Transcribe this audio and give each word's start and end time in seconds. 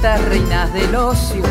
minitas, 0.00 0.24
reinas 0.28 0.72
del 0.72 0.94
ocio, 0.94 1.42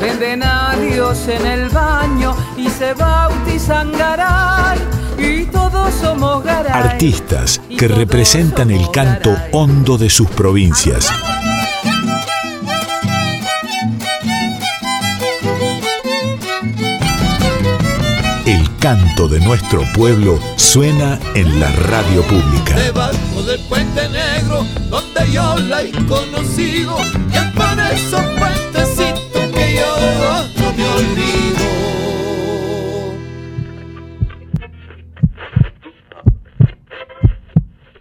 venden 0.00 0.42
a 0.42 0.74
Dios 0.76 1.28
en 1.28 1.46
el 1.46 1.68
baño 1.68 2.34
y 2.56 2.68
se 2.68 2.94
bautizan 2.94 3.92
garay. 3.92 4.78
Y 5.18 5.44
todos 5.46 5.92
somos 6.00 6.42
garay. 6.42 6.72
Artistas 6.72 7.60
que 7.78 7.88
representan 7.88 8.70
el 8.70 8.90
canto 8.90 9.36
hondo 9.52 9.98
de 9.98 10.10
sus 10.10 10.28
provincias. 10.30 11.10
El 18.46 18.76
canto 18.78 19.28
de 19.28 19.38
nuestro 19.40 19.82
pueblo 19.94 20.40
suena 20.56 21.18
en 21.34 21.60
la 21.60 21.70
radio 21.70 22.22
pública. 22.22 22.74
Debajo 22.74 23.42
del 23.46 23.60
puente 23.68 24.08
y 25.24 25.32
que 29.52 29.74
yo 29.76 29.86
no 30.58 30.72
me 30.72 30.84
olvido. 30.88 31.62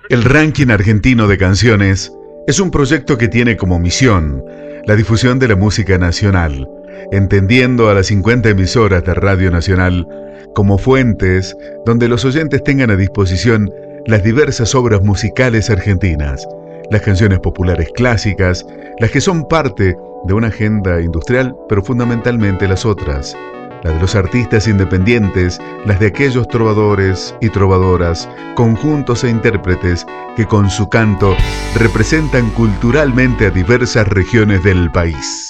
El 0.09 0.23
ranking 0.23 0.67
argentino 0.69 1.27
de 1.27 1.38
canciones 1.38 2.11
es 2.47 2.59
un 2.59 2.72
proyecto 2.72 3.17
que 3.17 3.27
tiene 3.27 3.55
como 3.55 3.80
misión 3.80 4.44
la 4.86 4.95
difusión 4.95 5.39
de 5.39 5.47
la 5.47 5.55
música 5.55 5.97
nacional, 5.97 6.67
entendiendo 7.11 7.89
a 7.89 7.94
las 7.94 8.08
50 8.08 8.49
emisoras 8.49 9.03
de 9.03 9.14
Radio 9.14 9.52
Nacional 9.52 10.08
como 10.55 10.77
fuentes 10.77 11.55
donde 11.86 12.08
los 12.08 12.25
oyentes 12.25 12.64
tengan 12.64 12.92
a 12.92 12.95
disposición 12.95 13.72
las 14.05 14.23
diversas 14.23 14.73
obras 14.75 15.02
musicales 15.02 15.69
argentinas, 15.69 16.47
las 16.92 17.02
canciones 17.02 17.39
populares 17.39 17.89
clásicas, 17.95 18.66
las 19.00 19.11
que 19.11 19.22
son 19.22 19.47
parte 19.47 19.95
de 20.25 20.34
una 20.34 20.47
agenda 20.47 21.02
industrial, 21.02 21.56
pero 21.70 21.81
fundamentalmente 21.81 22.67
las 22.67 22.86
otras, 22.86 23.36
la 23.83 23.92
de 23.92 24.00
los 24.00 24.14
artistas 24.14 24.67
independientes, 24.67 25.59
las 25.86 26.02
de 26.02 26.08
aquellos 26.08 26.48
trovadores 26.50 27.33
y 27.39 27.50
trovadoras, 27.50 28.30
conjuntos 28.56 29.23
e 29.23 29.30
intérpretes 29.30 30.06
que 30.36 30.45
con 30.45 30.70
su 30.70 30.89
canto 30.89 31.36
representan 31.80 32.50
culturalmente 32.52 33.45
a 33.45 33.52
diversas 33.52 34.08
regiones 34.09 34.61
del 34.64 34.92
país. 34.92 35.50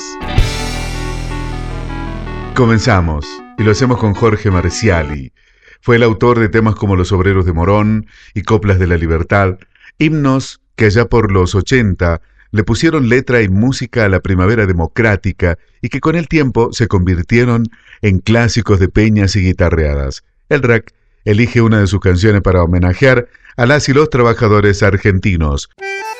Comenzamos 2.55 3.25
y 3.57 3.63
lo 3.63 3.71
hacemos 3.71 3.97
con 3.97 4.13
Jorge 4.13 4.51
Marciali. 4.51 5.33
Fue 5.81 5.95
el 5.95 6.03
autor 6.03 6.37
de 6.37 6.49
temas 6.49 6.75
como 6.75 6.95
Los 6.95 7.11
Obreros 7.11 7.47
de 7.47 7.53
Morón 7.53 8.05
y 8.35 8.43
Coplas 8.43 8.77
de 8.77 8.85
la 8.85 8.97
Libertad, 8.97 9.57
himnos 9.97 10.60
que 10.75 10.85
allá 10.85 11.05
por 11.05 11.31
los 11.31 11.55
80 11.55 12.21
le 12.51 12.63
pusieron 12.63 13.09
letra 13.09 13.41
y 13.41 13.49
música 13.49 14.05
a 14.05 14.09
la 14.09 14.19
primavera 14.19 14.65
democrática 14.65 15.57
y 15.81 15.89
que 15.89 15.99
con 15.99 16.15
el 16.15 16.27
tiempo 16.27 16.73
se 16.73 16.87
convirtieron 16.87 17.67
en 18.01 18.19
clásicos 18.19 18.79
de 18.79 18.89
peñas 18.89 19.35
y 19.35 19.41
guitarreadas. 19.41 20.23
El 20.49 20.61
RAC 20.61 20.93
elige 21.23 21.61
una 21.61 21.79
de 21.79 21.87
sus 21.87 21.99
canciones 21.99 22.41
para 22.41 22.63
homenajear 22.63 23.27
a 23.55 23.65
las 23.65 23.87
y 23.89 23.93
los 23.93 24.09
trabajadores 24.09 24.83
argentinos. 24.83 25.69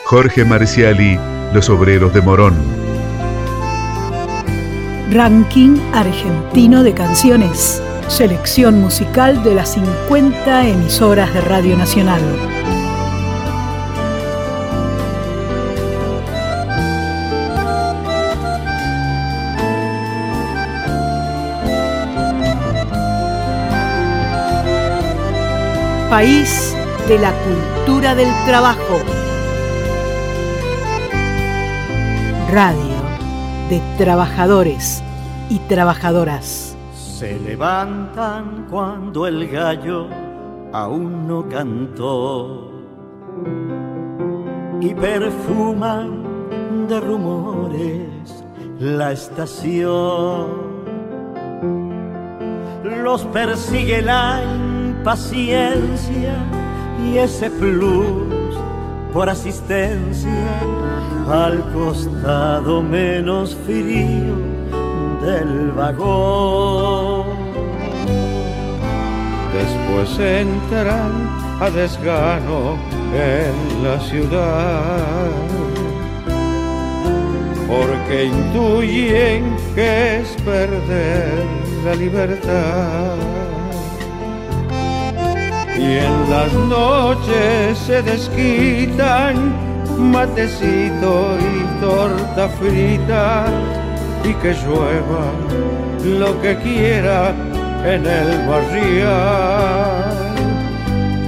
Jorge 0.06 0.46
Marciali, 0.46 1.20
Los 1.54 1.70
Obreros 1.70 2.14
de 2.14 2.22
Morón. 2.22 2.56
Ranking 5.12 5.78
argentino 5.94 6.84
de 6.84 6.94
canciones. 6.94 7.82
Selección 8.08 8.80
musical 8.80 9.44
de 9.44 9.56
las 9.56 9.74
50 9.74 10.68
emisoras 10.68 11.34
de 11.34 11.42
Radio 11.42 11.78
Nacional. 11.78 12.22
País 26.12 26.76
de 27.08 27.18
la 27.18 27.32
cultura 27.32 28.16
del 28.16 28.28
trabajo. 28.46 29.00
Radio 32.52 32.98
de 33.70 33.82
trabajadores 33.98 35.02
y 35.50 35.60
trabajadoras. 35.70 36.76
Se 36.94 37.40
levantan 37.40 38.68
cuando 38.70 39.26
el 39.26 39.48
gallo 39.48 40.10
aún 40.74 41.30
no 41.30 41.48
cantó 41.48 42.74
y 44.82 44.94
perfuman 44.94 46.90
de 46.90 47.00
rumores 47.00 48.44
la 48.82 49.14
estación. 49.14 50.50
Los 52.84 53.24
persigue 53.28 54.02
la 54.02 54.42
impaciencia 55.02 56.36
y 57.04 57.18
ese 57.18 57.50
plus 57.50 58.56
por 59.12 59.28
asistencia 59.28 60.30
al 61.28 61.60
costado 61.74 62.84
menos 62.84 63.58
frío 63.66 64.36
del 65.24 65.72
vagón. 65.72 67.26
Después 69.52 70.20
entran 70.20 71.12
a 71.60 71.70
desgano 71.72 72.78
en 73.16 73.84
la 73.84 74.00
ciudad, 74.02 75.32
porque 77.68 78.26
intuyen 78.26 79.56
que 79.74 80.20
es 80.20 80.30
perder 80.44 81.44
la 81.86 81.96
libertad. 81.96 83.41
Y 85.78 85.98
en 85.98 86.30
las 86.30 86.54
noches 86.54 87.78
se 87.78 88.02
desquitan 88.02 89.36
matecito 89.98 91.38
y 91.40 91.82
torta 91.82 92.50
frita 92.60 93.46
y 94.24 94.34
que 94.36 94.54
llueva 94.54 95.32
lo 96.04 96.42
que 96.42 96.58
quiera 96.58 97.34
en 97.86 98.06
el 98.06 98.48
barrial. 98.48 100.22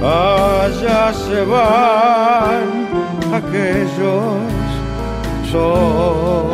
Allá 0.02 1.12
se 1.14 1.44
van 1.44 2.84
aquellos 3.32 4.54
son 5.50 6.44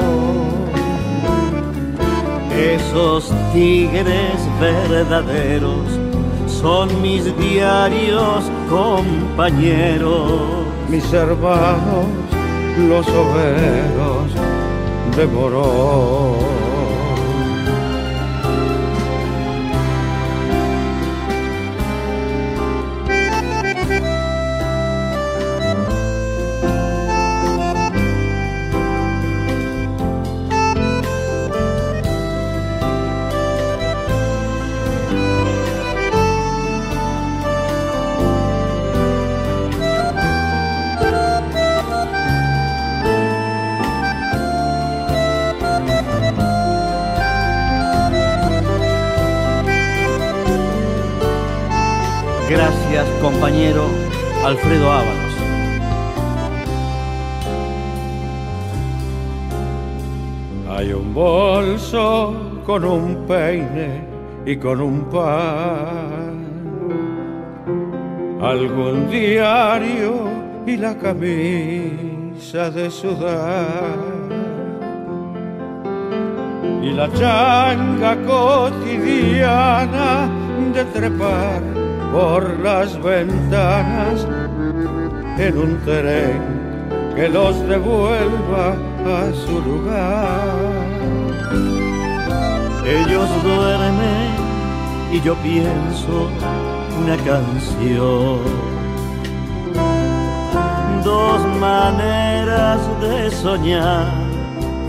Esos 2.56 3.32
tigres 3.52 4.40
verdaderos 4.60 5.99
son 6.60 7.00
mis 7.00 7.24
diarios 7.38 8.44
compañeros. 8.68 10.66
mis 10.88 11.12
hermanos, 11.12 12.06
los 12.88 13.06
obreros 13.08 14.30
de 15.16 15.26
Morón. 15.26 16.59
Gracias, 52.50 53.06
compañero 53.22 53.86
Alfredo 54.44 54.90
Ábalos. 54.90 55.34
Hay 60.68 60.92
un 60.92 61.14
bolso 61.14 62.34
con 62.66 62.84
un 62.84 63.24
peine 63.28 64.02
y 64.44 64.56
con 64.56 64.80
un 64.80 65.04
pan. 65.10 66.40
Algún 68.42 69.08
diario 69.08 70.28
y 70.66 70.76
la 70.76 70.98
camisa 70.98 72.68
de 72.72 72.90
sudar. 72.90 73.96
Y 76.82 76.90
la 76.94 77.08
changa 77.12 78.16
cotidiana 78.26 80.28
de 80.74 80.84
trepar 80.86 81.79
por 82.12 82.58
las 82.60 83.00
ventanas 83.02 84.26
en 85.38 85.58
un 85.58 85.80
tren 85.84 87.12
que 87.14 87.28
los 87.28 87.58
devuelva 87.68 88.74
a 89.06 89.32
su 89.32 89.60
lugar. 89.60 90.80
Ellos 92.84 93.28
duermen 93.42 94.30
y 95.12 95.20
yo 95.20 95.34
pienso 95.36 96.28
una 97.02 97.16
canción. 97.18 98.38
Dos 101.04 101.40
maneras 101.58 102.80
de 103.00 103.30
soñar 103.30 104.12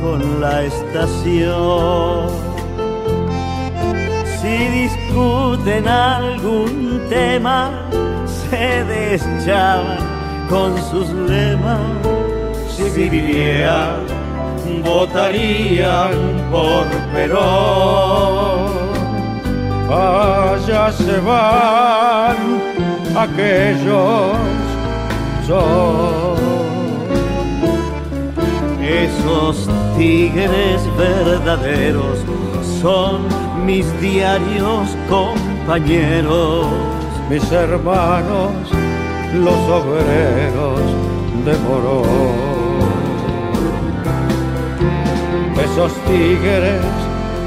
con 0.02 0.42
la 0.42 0.64
estación 0.64 2.51
si 4.52 4.68
discuten 4.68 5.88
algún 5.88 7.02
tema, 7.10 7.72
se 8.26 8.84
deschaban 8.84 9.98
con 10.50 10.78
sus 10.90 11.08
lemas. 11.10 11.80
Si 12.76 12.84
vivirían, 12.90 14.06
votarían 14.84 16.12
por 16.52 16.86
Perón. 17.14 18.72
Allá 19.90 20.92
se 20.92 21.18
van 21.20 22.38
aquellos 23.16 24.38
son 25.48 26.42
esos 28.82 29.68
tigres 29.98 30.82
verdaderos 30.98 32.20
son 32.82 33.28
mis 33.66 33.86
diarios 34.02 34.90
compañeros, 35.08 36.66
mis 37.30 37.52
hermanos, 37.52 38.52
los 39.36 39.60
obreros 39.70 40.82
de 41.46 41.54
Morón. 41.60 42.72
Esos 45.64 45.94
tigres 46.06 46.82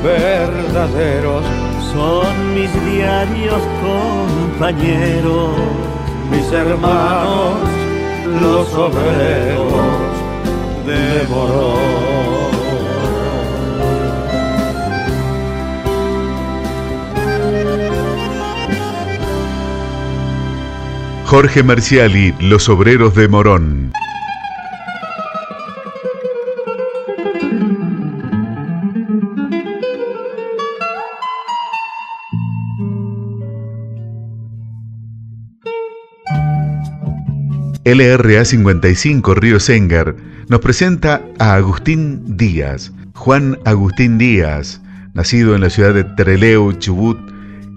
verdaderos 0.04 1.44
son 1.92 2.54
mis 2.54 2.72
diarios 2.92 3.60
compañeros, 3.82 5.50
mis 6.30 6.52
hermanos, 6.52 7.54
los 8.40 8.72
obreros 8.74 9.72
de 10.86 11.26
Morón. 11.28 12.43
Jorge 21.34 21.64
Marciali, 21.64 22.32
Los 22.38 22.68
Obreros 22.68 23.16
de 23.16 23.26
Morón. 23.26 23.92
LRA 37.84 38.44
55 38.44 39.34
Río 39.34 39.58
Sengar 39.58 40.14
nos 40.48 40.60
presenta 40.60 41.20
a 41.40 41.54
Agustín 41.54 42.36
Díaz. 42.36 42.92
Juan 43.16 43.58
Agustín 43.64 44.18
Díaz, 44.18 44.80
nacido 45.14 45.56
en 45.56 45.62
la 45.62 45.70
ciudad 45.70 45.94
de 45.94 46.04
Treleu, 46.04 46.74
Chubut, 46.74 47.33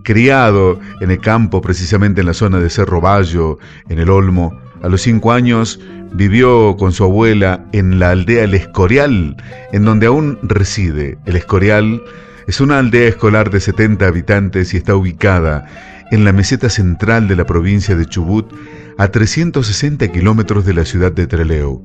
criado 0.08 0.80
en 1.02 1.12
el 1.12 1.20
campo, 1.20 1.60
precisamente 1.60 2.22
en 2.22 2.28
la 2.28 2.34
zona 2.34 2.62
de 2.62 2.70
Cerro 2.70 3.02
Bayo, 3.02 3.60
en 3.90 4.00
el 4.00 4.10
Olmo. 4.10 4.58
A 4.82 4.88
los 4.88 5.02
cinco 5.02 5.34
años 5.34 5.82
vivió 6.14 6.78
con 6.78 6.94
su 6.94 7.04
abuela 7.04 7.66
en 7.74 8.00
la 8.00 8.12
aldea 8.12 8.46
El 8.46 8.54
Escorial, 8.54 9.36
en 9.74 9.84
donde 9.84 10.06
aún 10.06 10.40
reside. 10.44 11.18
El 11.26 11.36
Escorial 11.36 12.02
es 12.48 12.62
una 12.62 12.80
aldea 12.80 13.10
escolar 13.10 13.50
de 13.50 13.60
70 13.60 14.08
habitantes 14.08 14.74
y 14.74 14.78
está 14.78 14.96
ubicada 14.96 15.66
en 16.12 16.24
la 16.24 16.32
meseta 16.32 16.70
central 16.70 17.28
de 17.28 17.36
la 17.36 17.46
provincia 17.46 17.94
de 17.94 18.06
Chubut, 18.06 18.50
a 18.98 19.10
360 19.10 20.08
kilómetros 20.08 20.66
de 20.66 20.74
la 20.74 20.86
ciudad 20.86 21.12
de 21.12 21.28
Trelew. 21.28 21.84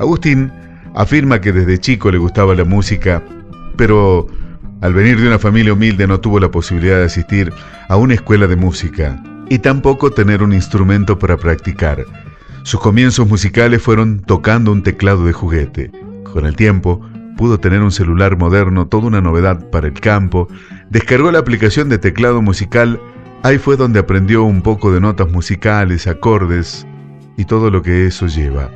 Agustín 0.00 0.50
afirma 0.96 1.40
que 1.40 1.52
desde 1.52 1.78
chico 1.78 2.10
le 2.10 2.18
gustaba 2.18 2.56
la 2.56 2.64
música, 2.64 3.22
pero 3.76 4.26
al 4.80 4.94
venir 4.94 5.20
de 5.20 5.26
una 5.26 5.38
familia 5.38 5.72
humilde 5.72 6.06
no 6.06 6.20
tuvo 6.20 6.40
la 6.40 6.50
posibilidad 6.50 6.98
de 6.98 7.04
asistir 7.04 7.52
a 7.88 7.96
una 7.96 8.14
escuela 8.14 8.46
de 8.46 8.56
música 8.56 9.22
y 9.48 9.58
tampoco 9.58 10.10
tener 10.10 10.42
un 10.42 10.52
instrumento 10.52 11.18
para 11.18 11.36
practicar. 11.36 12.04
Sus 12.62 12.80
comienzos 12.80 13.28
musicales 13.28 13.82
fueron 13.82 14.20
tocando 14.20 14.72
un 14.72 14.82
teclado 14.82 15.24
de 15.26 15.32
juguete. 15.32 15.90
Con 16.24 16.46
el 16.46 16.56
tiempo, 16.56 17.00
pudo 17.36 17.58
tener 17.58 17.82
un 17.82 17.90
celular 17.90 18.36
moderno, 18.36 18.86
toda 18.86 19.08
una 19.08 19.20
novedad 19.20 19.70
para 19.70 19.88
el 19.88 19.94
campo, 19.94 20.48
descargó 20.88 21.32
la 21.32 21.40
aplicación 21.40 21.88
de 21.88 21.98
teclado 21.98 22.42
musical, 22.42 23.00
ahí 23.42 23.58
fue 23.58 23.76
donde 23.76 23.98
aprendió 23.98 24.44
un 24.44 24.62
poco 24.62 24.92
de 24.92 25.00
notas 25.00 25.30
musicales, 25.30 26.06
acordes 26.06 26.86
y 27.36 27.44
todo 27.44 27.70
lo 27.70 27.82
que 27.82 28.06
eso 28.06 28.26
lleva. 28.26 28.70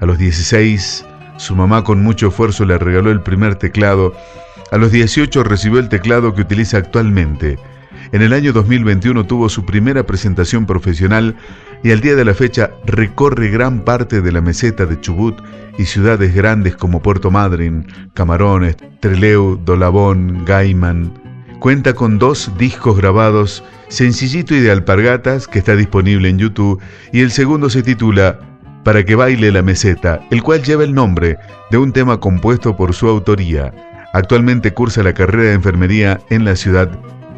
A 0.00 0.06
los 0.06 0.18
16, 0.18 1.04
su 1.38 1.56
mamá 1.56 1.82
con 1.82 2.02
mucho 2.02 2.28
esfuerzo 2.28 2.64
le 2.64 2.78
regaló 2.78 3.10
el 3.10 3.22
primer 3.22 3.56
teclado 3.56 4.14
a 4.70 4.78
los 4.78 4.90
18 4.92 5.44
recibió 5.44 5.78
el 5.78 5.88
teclado 5.88 6.34
que 6.34 6.42
utiliza 6.42 6.78
actualmente. 6.78 7.58
En 8.12 8.22
el 8.22 8.32
año 8.32 8.52
2021 8.52 9.24
tuvo 9.24 9.48
su 9.48 9.64
primera 9.64 10.04
presentación 10.04 10.66
profesional 10.66 11.36
y 11.82 11.90
al 11.90 12.00
día 12.00 12.14
de 12.14 12.24
la 12.24 12.34
fecha 12.34 12.70
recorre 12.86 13.50
gran 13.50 13.80
parte 13.84 14.20
de 14.20 14.32
la 14.32 14.40
meseta 14.40 14.86
de 14.86 15.00
Chubut 15.00 15.38
y 15.78 15.84
ciudades 15.84 16.34
grandes 16.34 16.76
como 16.76 17.02
Puerto 17.02 17.30
Madryn, 17.30 17.86
Camarones, 18.14 18.76
Treleu, 19.00 19.60
Dolabón, 19.64 20.44
Gaiman. 20.44 21.12
Cuenta 21.58 21.94
con 21.94 22.18
dos 22.18 22.52
discos 22.58 22.96
grabados, 22.96 23.64
Sencillito 23.88 24.54
y 24.54 24.60
de 24.60 24.70
Alpargatas, 24.70 25.48
que 25.48 25.58
está 25.58 25.76
disponible 25.76 26.28
en 26.28 26.38
YouTube, 26.38 26.80
y 27.12 27.20
el 27.20 27.30
segundo 27.30 27.70
se 27.70 27.82
titula 27.82 28.38
Para 28.82 29.04
que 29.04 29.14
baile 29.14 29.50
la 29.50 29.62
meseta, 29.62 30.20
el 30.30 30.42
cual 30.42 30.62
lleva 30.62 30.84
el 30.84 30.94
nombre 30.94 31.38
de 31.70 31.78
un 31.78 31.92
tema 31.92 32.20
compuesto 32.20 32.76
por 32.76 32.94
su 32.94 33.08
autoría. 33.08 33.93
Actualmente 34.14 34.72
cursa 34.72 35.02
la 35.02 35.12
carrera 35.12 35.48
de 35.48 35.54
enfermería 35.54 36.20
en 36.30 36.44
la 36.44 36.54
ciudad 36.54 36.86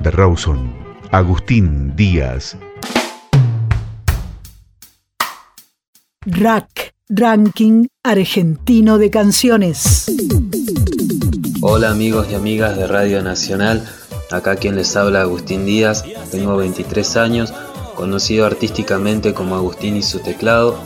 de 0.02 0.11
Rawson. 0.11 0.75
Agustín 1.11 1.97
Díaz. 1.97 2.59
Rack, 6.26 6.92
Ranking 7.09 7.87
Argentino 8.04 8.99
de 8.99 9.09
Canciones. 9.09 10.04
Hola 11.62 11.92
amigos 11.92 12.26
y 12.30 12.35
amigas 12.35 12.76
de 12.76 12.87
Radio 12.87 13.23
Nacional, 13.23 13.83
acá 14.30 14.56
quien 14.56 14.76
les 14.76 14.95
habla 14.97 15.23
Agustín 15.23 15.64
Díaz, 15.64 16.04
tengo 16.30 16.59
23 16.59 17.16
años, 17.16 17.54
conocido 17.95 18.45
artísticamente 18.45 19.33
como 19.33 19.54
Agustín 19.54 19.97
y 19.97 20.02
su 20.02 20.18
teclado, 20.18 20.78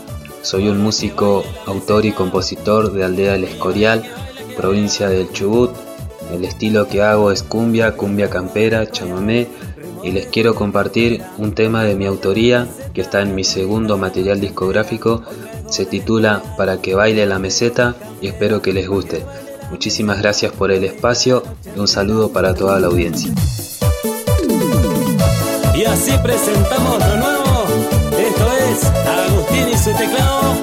soy 0.42 0.68
un 0.68 0.80
músico, 0.80 1.42
autor 1.66 2.06
y 2.06 2.12
compositor 2.12 2.92
de 2.92 3.04
Aldea 3.04 3.34
El 3.34 3.42
Escorial, 3.42 4.04
provincia 4.60 5.08
del 5.08 5.32
Chubut. 5.32 5.70
El 6.34 6.44
estilo 6.44 6.86
que 6.86 7.02
hago 7.02 7.32
es 7.32 7.42
cumbia, 7.42 7.96
cumbia 7.96 8.28
campera, 8.28 8.90
chamamé 8.90 9.48
y 10.02 10.12
les 10.12 10.26
quiero 10.26 10.54
compartir 10.54 11.22
un 11.38 11.54
tema 11.54 11.82
de 11.82 11.94
mi 11.94 12.04
autoría 12.04 12.68
que 12.92 13.00
está 13.00 13.22
en 13.22 13.34
mi 13.34 13.42
segundo 13.42 13.96
material 13.96 14.38
discográfico. 14.38 15.22
Se 15.70 15.86
titula 15.86 16.42
Para 16.58 16.82
que 16.82 16.94
baile 16.94 17.24
la 17.24 17.38
meseta 17.38 17.94
y 18.20 18.26
espero 18.26 18.60
que 18.60 18.74
les 18.74 18.86
guste. 18.86 19.24
Muchísimas 19.70 20.18
gracias 20.18 20.52
por 20.52 20.70
el 20.70 20.84
espacio 20.84 21.42
y 21.74 21.80
un 21.80 21.88
saludo 21.88 22.30
para 22.30 22.54
toda 22.54 22.78
la 22.80 22.88
audiencia. 22.88 23.32
Y 25.74 25.84
así 25.84 26.12
presentamos 26.22 26.98
lo 26.98 27.16
nuevo. 27.16 27.64
Esto 28.18 28.46
es 28.68 28.84
Agustín 29.06 29.68
y 29.72 29.78
su 29.78 29.90
teclado 29.92 30.54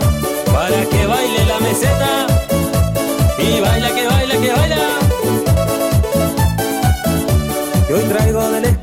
para 0.53 0.85
que 0.85 1.07
baile 1.07 1.45
la 1.45 1.59
meseta 1.59 2.36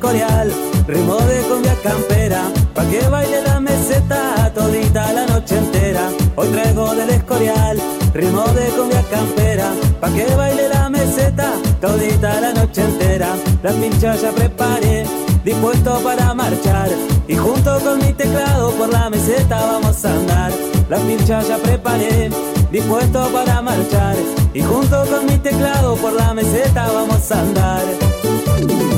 escorial 0.05 0.51
ritmo 0.87 1.15
de 1.15 1.41
cumbia 1.49 1.75
campera, 1.81 2.43
pa' 2.75 2.85
que 2.85 3.01
baile 3.09 3.41
la 3.41 3.59
meseta 3.59 4.51
todita 4.53 5.11
la 5.13 5.25
noche 5.25 5.57
entera. 5.57 6.09
Hoy 6.35 6.47
traigo 6.49 6.93
del 6.93 7.09
escorial 7.09 7.77
ritmo 8.13 8.43
de 8.53 8.65
cumbia 8.77 9.01
campera, 9.09 9.67
pa' 9.99 10.11
que 10.11 10.25
baile 10.35 10.69
la 10.69 10.89
meseta 10.89 11.53
todita 11.81 12.39
la 12.39 12.53
noche 12.53 12.81
entera. 12.81 13.29
La 13.63 13.71
pincha 13.71 14.15
ya 14.15 14.31
preparé, 14.31 15.05
dispuesto 15.43 15.99
para 16.03 16.35
marchar. 16.35 16.89
Y 17.27 17.35
junto 17.35 17.79
con 17.79 17.97
mi 17.97 18.13
teclado 18.13 18.71
por 18.73 18.89
la 18.89 19.09
meseta 19.09 19.57
vamos 19.59 20.05
a 20.05 20.13
andar. 20.13 20.51
La 20.87 20.97
pincha 20.97 21.41
ya 21.41 21.57
preparé, 21.57 22.29
dispuesto 22.71 23.27
para 23.29 23.59
marchar. 23.63 24.15
Y 24.53 24.61
junto 24.61 25.03
con 25.07 25.25
mi 25.25 25.39
teclado 25.39 25.95
por 25.95 26.13
la 26.13 26.31
meseta 26.35 26.91
vamos 26.93 27.31
a 27.31 27.39
andar. 27.39 28.94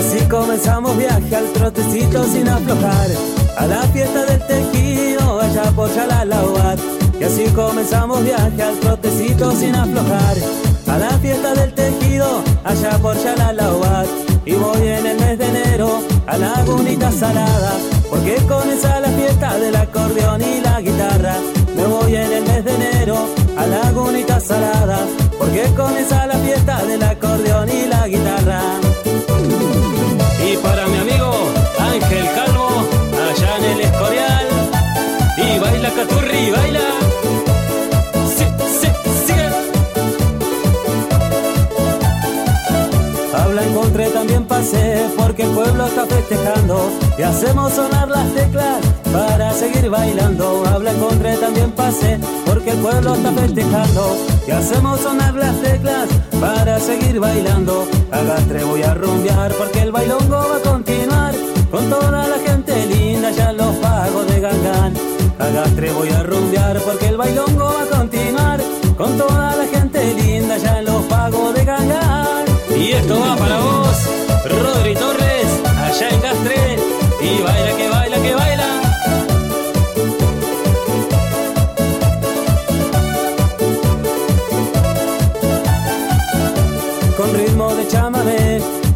Así 0.00 0.18
comenzamos 0.28 0.96
viaje 0.96 1.36
al 1.36 1.52
trotecito 1.52 2.24
sin 2.24 2.48
aflojar. 2.48 3.08
A 3.58 3.66
la 3.66 3.82
fiesta 3.92 4.24
del 4.24 4.40
tejido 4.46 5.40
allá 5.40 5.70
por 5.72 5.94
Yalalauat 5.94 6.78
Y 7.20 7.24
así 7.24 7.44
comenzamos 7.54 8.24
viaje 8.24 8.62
al 8.62 8.78
trotecito 8.80 9.52
sin 9.52 9.74
aflojar. 9.74 10.36
A 10.86 10.98
la 10.98 11.10
fiesta 11.18 11.54
del 11.54 11.72
tejido 11.74 12.42
allá 12.64 12.98
por 12.98 13.16
Yalalauat 13.22 14.08
Y 14.46 14.54
voy 14.54 14.88
en 14.88 15.06
el 15.06 15.18
mes 15.20 15.38
de 15.38 15.46
enero 15.46 16.00
a 16.26 16.36
Lagunita 16.36 17.12
Salada 17.12 17.72
Porque 18.08 18.36
comienza 18.48 19.00
la 19.00 19.08
fiesta 19.08 19.58
del 19.58 19.76
acordeón 19.76 20.40
y 20.40 20.60
la 20.60 20.80
guitarra. 20.80 21.36
Me 21.76 21.84
voy 21.84 22.16
en 22.16 22.32
el 22.32 22.44
mes 22.44 22.64
de 22.64 22.74
enero 22.74 23.16
a 23.56 23.66
Lagunita 23.66 24.40
Salada 24.40 24.98
Porque 25.38 25.64
comienza 25.76 26.26
la 26.26 26.38
fiesta 26.38 26.84
del 26.86 27.02
acordeón 27.02 27.68
y 27.68 27.86
la 27.86 28.08
guitarra 28.08 28.89
y 30.52 30.56
para 30.56 30.86
mi 30.86 30.98
amigo 30.98 31.30
Ángel 31.78 32.26
Calvo, 32.34 32.68
allá 33.30 33.56
en 33.58 33.64
el 33.64 33.80
Escorial. 33.80 34.46
Y 35.36 35.58
baila 35.58 35.90
Caturri, 35.90 36.50
baila. 36.50 36.80
Sí, 38.36 38.44
sí, 38.80 38.88
sigue. 39.26 39.48
Habla 43.34 43.64
encontré, 43.64 44.10
también 44.10 44.44
pasé, 44.44 45.06
porque 45.16 45.42
el 45.44 45.50
pueblo 45.50 45.86
está 45.86 46.06
festejando. 46.06 46.90
Y 47.18 47.22
hacemos 47.22 47.72
sonar 47.72 48.08
las 48.08 48.34
teclas 48.34 48.78
para 49.12 49.52
seguir 49.52 49.88
bailando. 49.88 50.64
Habla 50.66 50.92
encontré, 50.92 51.36
también 51.36 51.70
pasé, 51.72 52.18
porque 52.46 52.70
el 52.70 52.78
pueblo 52.78 53.14
está 53.14 53.30
festejando. 53.32 54.16
Y 54.46 54.50
hacemos 54.50 55.00
sonar 55.00 55.34
las 55.34 55.60
teclas 55.60 56.08
para 56.40 56.69
seguir 56.80 57.20
bailando. 57.20 57.86
Agastre 58.10 58.64
voy 58.64 58.82
a 58.82 58.94
rumbear 58.94 59.52
porque 59.52 59.82
el 59.82 59.92
bailongo 59.92 60.36
va 60.36 60.56
a 60.56 60.60
continuar. 60.60 61.34
Con 61.70 61.88
toda 61.88 62.28
la 62.28 62.38
gente 62.38 62.86
linda 62.86 63.30
ya 63.30 63.52
los 63.52 63.74
pagos 63.76 64.26
de 64.26 64.40
Gangán. 64.40 64.94
Agastre 65.38 65.92
voy 65.92 66.08
a 66.08 66.22
rumbear 66.22 66.80
porque 66.80 67.06
el 67.08 67.16
bailongo 67.16 67.64
va 67.64 67.82
a 67.82 67.98
continuar. 67.98 68.60
Con 68.96 69.16
toda 69.16 69.56
la 69.56 69.66
gente 69.66 70.14
linda 70.14 70.56
ya 70.58 70.82
los 70.82 71.02
pagos 71.04 71.54
de 71.54 71.64
Gangán. 71.64 72.44
Y 72.76 72.92
esto 72.92 73.20
va 73.20 73.36
para 73.36 73.60
vos, 73.60 73.96
Rodri 74.44 74.94
Torres, 74.94 75.48
allá 75.84 76.08
en 76.08 76.22
Gastre. 76.22 76.78
Y 77.20 77.42
baila 77.42 77.69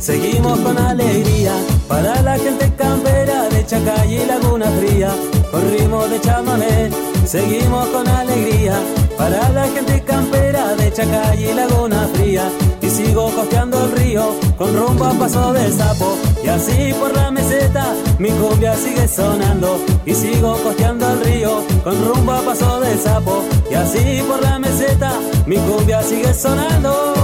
Seguimos 0.04 0.60
con 0.60 0.76
alegría 0.76 1.54
para 1.88 2.20
la 2.20 2.36
gente 2.36 2.70
campera 2.76 3.48
de 3.48 3.64
Chacay 3.64 4.16
y 4.16 4.26
Laguna 4.26 4.66
Fría. 4.72 5.08
Con 5.50 5.62
ritmo 5.70 6.06
de 6.08 6.20
chamamé, 6.20 6.90
seguimos 7.24 7.88
con 7.88 8.06
alegría 8.06 8.74
para 9.16 9.48
la 9.48 9.66
gente 9.66 10.02
campera 10.02 10.76
de 10.76 10.92
Chacay 10.92 11.48
y 11.48 11.54
Laguna 11.54 12.06
Fría. 12.12 12.50
Y 12.82 12.90
sigo 12.90 13.30
costeando 13.34 13.82
el 13.82 13.92
río 13.92 14.36
con 14.58 14.76
rumbo 14.76 15.06
a 15.06 15.12
paso 15.12 15.54
del 15.54 15.72
sapo. 15.72 16.18
Y 16.44 16.48
así 16.48 16.92
por 17.00 17.16
la 17.16 17.30
meseta 17.30 17.94
mi 18.18 18.28
cumbia 18.28 18.76
sigue 18.76 19.08
sonando. 19.08 19.82
Y 20.04 20.14
sigo 20.14 20.58
costeando 20.62 21.10
el 21.12 21.20
río 21.24 21.62
con 21.82 21.94
rumbo 22.04 22.32
a 22.32 22.42
paso 22.42 22.78
del 22.80 22.98
sapo. 22.98 23.42
Y 23.70 23.74
así 23.74 24.22
por 24.28 24.42
la 24.42 24.58
meseta 24.58 25.12
mi 25.46 25.56
cumbia 25.56 26.02
sigue 26.02 26.34
sonando. 26.34 27.23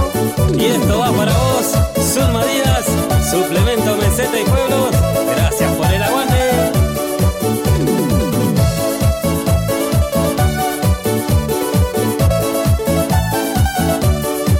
Y 0.57 0.65
esto 0.65 0.99
va 0.99 1.11
para 1.11 1.33
vos, 1.33 1.71
Zulma 2.13 2.43
Díaz, 2.45 2.85
suplemento 3.29 3.95
meseta 3.97 4.39
y 4.39 4.43
pueblos. 4.43 4.91
Gracias 5.35 5.71
por 5.75 5.85
el 5.87 6.03
aguante. 6.03 6.51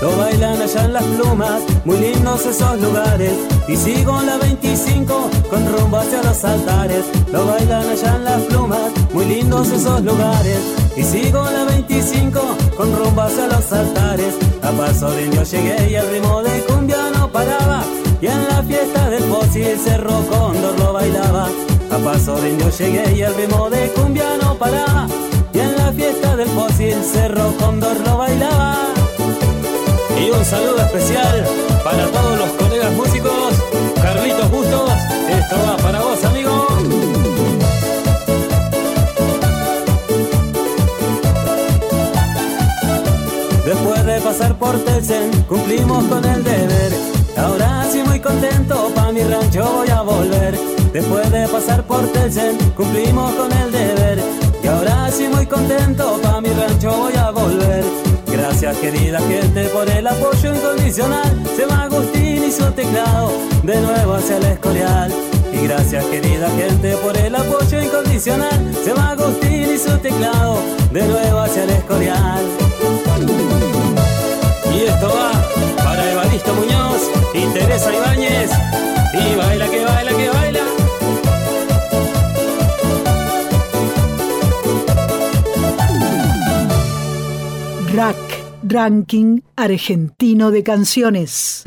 Lo 0.01 0.17
bailan 0.17 0.61
allá 0.61 0.85
en 0.85 0.93
las 0.93 1.03
plumas, 1.03 1.61
muy 1.85 1.97
lindos 1.97 2.45
esos 2.45 2.81
lugares. 2.81 3.33
Y 3.67 3.75
sigo 3.75 4.21
la 4.21 4.37
25 4.37 5.29
con 5.49 5.71
rumbo 5.71 5.97
hacia 5.97 6.23
los 6.23 6.43
altares. 6.43 7.05
Lo 7.31 7.45
bailan 7.45 7.89
allá 7.89 8.15
en 8.15 8.23
las 8.23 8.41
plumas, 8.43 8.91
muy 9.13 9.25
lindos 9.25 9.69
esos 9.71 10.01
lugares. 10.01 10.80
Y 10.95 11.03
sigo 11.03 11.43
la 11.43 11.63
25 11.65 12.41
con 12.75 12.95
rumbo 12.95 13.21
hacia 13.21 13.47
los 13.47 13.71
altares. 13.71 14.35
A 14.61 14.71
paso 14.71 15.11
de 15.11 15.25
indio 15.25 15.43
llegué 15.43 15.89
y 15.89 15.95
el 15.95 16.09
ritmo 16.09 16.41
de 16.43 16.63
cumbia 16.65 16.97
no 17.15 17.31
paraba. 17.31 17.83
Y 18.21 18.27
en 18.27 18.47
la 18.49 18.61
fiesta 18.63 19.09
del 19.09 19.23
fósil 19.23 19.77
Cerro 19.83 20.25
Cóndor 20.29 20.77
lo 20.79 20.93
bailaba. 20.93 21.47
A 21.91 21.97
paso 21.97 22.35
de 22.35 22.49
indio 22.51 22.69
llegué 22.69 23.15
y 23.15 23.21
el 23.21 23.35
ritmo 23.35 23.69
de 23.69 23.89
cumbia 23.89 24.37
no 24.41 24.55
paraba. 24.55 25.07
Y 25.53 25.59
en 25.59 25.75
la 25.77 25.91
fiesta 25.91 26.35
del 26.35 26.47
fósil 26.49 26.95
Cerro 27.03 27.53
Cóndor 27.57 27.97
lo 28.05 28.17
bailaba. 28.17 28.77
Y 30.19 30.29
un 30.29 30.45
saludo 30.45 30.81
especial 30.81 31.45
para 31.83 32.05
todos 32.07 32.37
los 32.37 32.49
pasar 44.41 44.57
por 44.57 44.75
Telsen, 44.79 45.43
cumplimos 45.43 46.03
con 46.05 46.25
el 46.25 46.43
deber. 46.43 46.93
Ahora 47.37 47.85
sí 47.91 48.01
muy 48.03 48.19
contento, 48.19 48.91
pa' 48.95 49.11
mi 49.11 49.21
rancho 49.21 49.63
voy 49.63 49.89
a 49.89 50.01
volver. 50.01 50.57
Después 50.91 51.31
de 51.31 51.47
pasar 51.47 51.83
por 51.83 52.07
Telsen, 52.07 52.57
cumplimos 52.75 53.33
con 53.35 53.51
el 53.51 53.71
deber. 53.71 54.19
Y 54.63 54.67
ahora 54.67 55.11
sí 55.11 55.27
muy 55.31 55.45
contento, 55.45 56.19
pa' 56.23 56.41
mi 56.41 56.49
rancho 56.49 56.91
voy 56.91 57.13
a 57.17 57.29
volver. 57.29 57.83
Gracias 58.25 58.75
querida 58.77 59.19
gente 59.19 59.65
por 59.65 59.87
el 59.87 60.07
apoyo 60.07 60.55
incondicional. 60.55 61.43
Se 61.55 61.65
va 61.67 61.83
Agustín 61.83 62.43
y 62.43 62.51
su 62.51 62.65
teclado 62.71 63.31
de 63.61 63.79
nuevo 63.79 64.13
hacia 64.15 64.37
el 64.37 64.45
Escorial. 64.45 65.13
Y 65.53 65.67
gracias 65.67 66.03
querida 66.05 66.49
gente 66.49 66.95
por 66.97 67.15
el 67.15 67.35
apoyo 67.35 67.79
incondicional. 67.79 68.75
Se 68.83 68.93
va 68.93 69.11
Agustín 69.11 69.67
y 69.75 69.77
su 69.77 69.95
teclado 69.99 70.57
de 70.91 71.03
nuevo 71.03 71.39
hacia 71.41 71.63
el 71.63 71.69
Escorial. 71.69 72.70
Esto 75.01 75.15
va 75.17 75.31
para 75.83 76.11
Evaristo 76.11 76.53
Muñoz 76.53 77.09
y 77.33 77.51
Teresa 77.57 77.91
Ibáñez. 77.91 78.51
Y 79.15 79.35
baila 79.35 79.67
que 79.67 79.83
baila 79.83 80.11
que 80.15 80.29
baila. 80.29 80.59
Rack, 87.95 88.15
Ranking 88.61 89.41
Argentino 89.55 90.51
de 90.51 90.61
Canciones. 90.61 91.63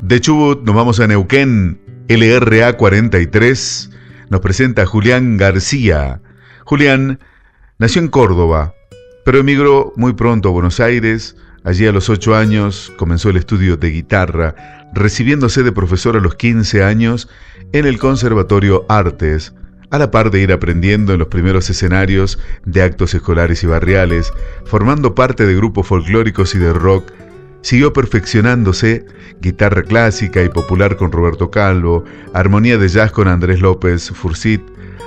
De 0.00 0.20
Chubut 0.22 0.62
nos 0.62 0.74
vamos 0.74 1.00
a 1.00 1.06
Neuquén. 1.06 1.78
LRA 2.08 2.78
43 2.78 3.90
nos 4.30 4.40
presenta 4.40 4.84
a 4.84 4.86
Julián 4.86 5.36
García. 5.36 6.22
Julián 6.64 7.20
nació 7.78 8.00
en 8.00 8.08
Córdoba, 8.08 8.72
pero 9.24 9.38
emigró 9.38 9.92
muy 9.96 10.12
pronto 10.12 10.48
a 10.48 10.52
Buenos 10.52 10.80
Aires. 10.80 11.36
Allí 11.64 11.86
a 11.86 11.92
los 11.92 12.08
8 12.08 12.34
años 12.34 12.92
comenzó 12.96 13.30
el 13.30 13.36
estudio 13.36 13.76
de 13.76 13.90
guitarra, 13.90 14.54
recibiéndose 14.94 15.62
de 15.62 15.72
profesor 15.72 16.16
a 16.16 16.20
los 16.20 16.34
15 16.36 16.82
años 16.82 17.28
en 17.72 17.86
el 17.86 17.98
Conservatorio 17.98 18.86
Artes, 18.88 19.52
a 19.90 19.98
la 19.98 20.10
par 20.10 20.30
de 20.30 20.40
ir 20.40 20.52
aprendiendo 20.52 21.12
en 21.12 21.18
los 21.18 21.28
primeros 21.28 21.68
escenarios 21.68 22.38
de 22.64 22.82
actos 22.82 23.12
escolares 23.14 23.62
y 23.62 23.66
barriales, 23.66 24.32
formando 24.64 25.14
parte 25.14 25.46
de 25.46 25.54
grupos 25.54 25.86
folclóricos 25.86 26.54
y 26.54 26.58
de 26.58 26.72
rock, 26.72 27.12
siguió 27.62 27.92
perfeccionándose, 27.92 29.04
guitarra 29.40 29.82
clásica 29.82 30.42
y 30.42 30.48
popular 30.48 30.96
con 30.96 31.12
Roberto 31.12 31.50
Calvo, 31.50 32.04
armonía 32.32 32.78
de 32.78 32.88
jazz 32.88 33.12
con 33.12 33.28
Andrés 33.28 33.60
López 33.60 34.10
Fursit, 34.10 34.62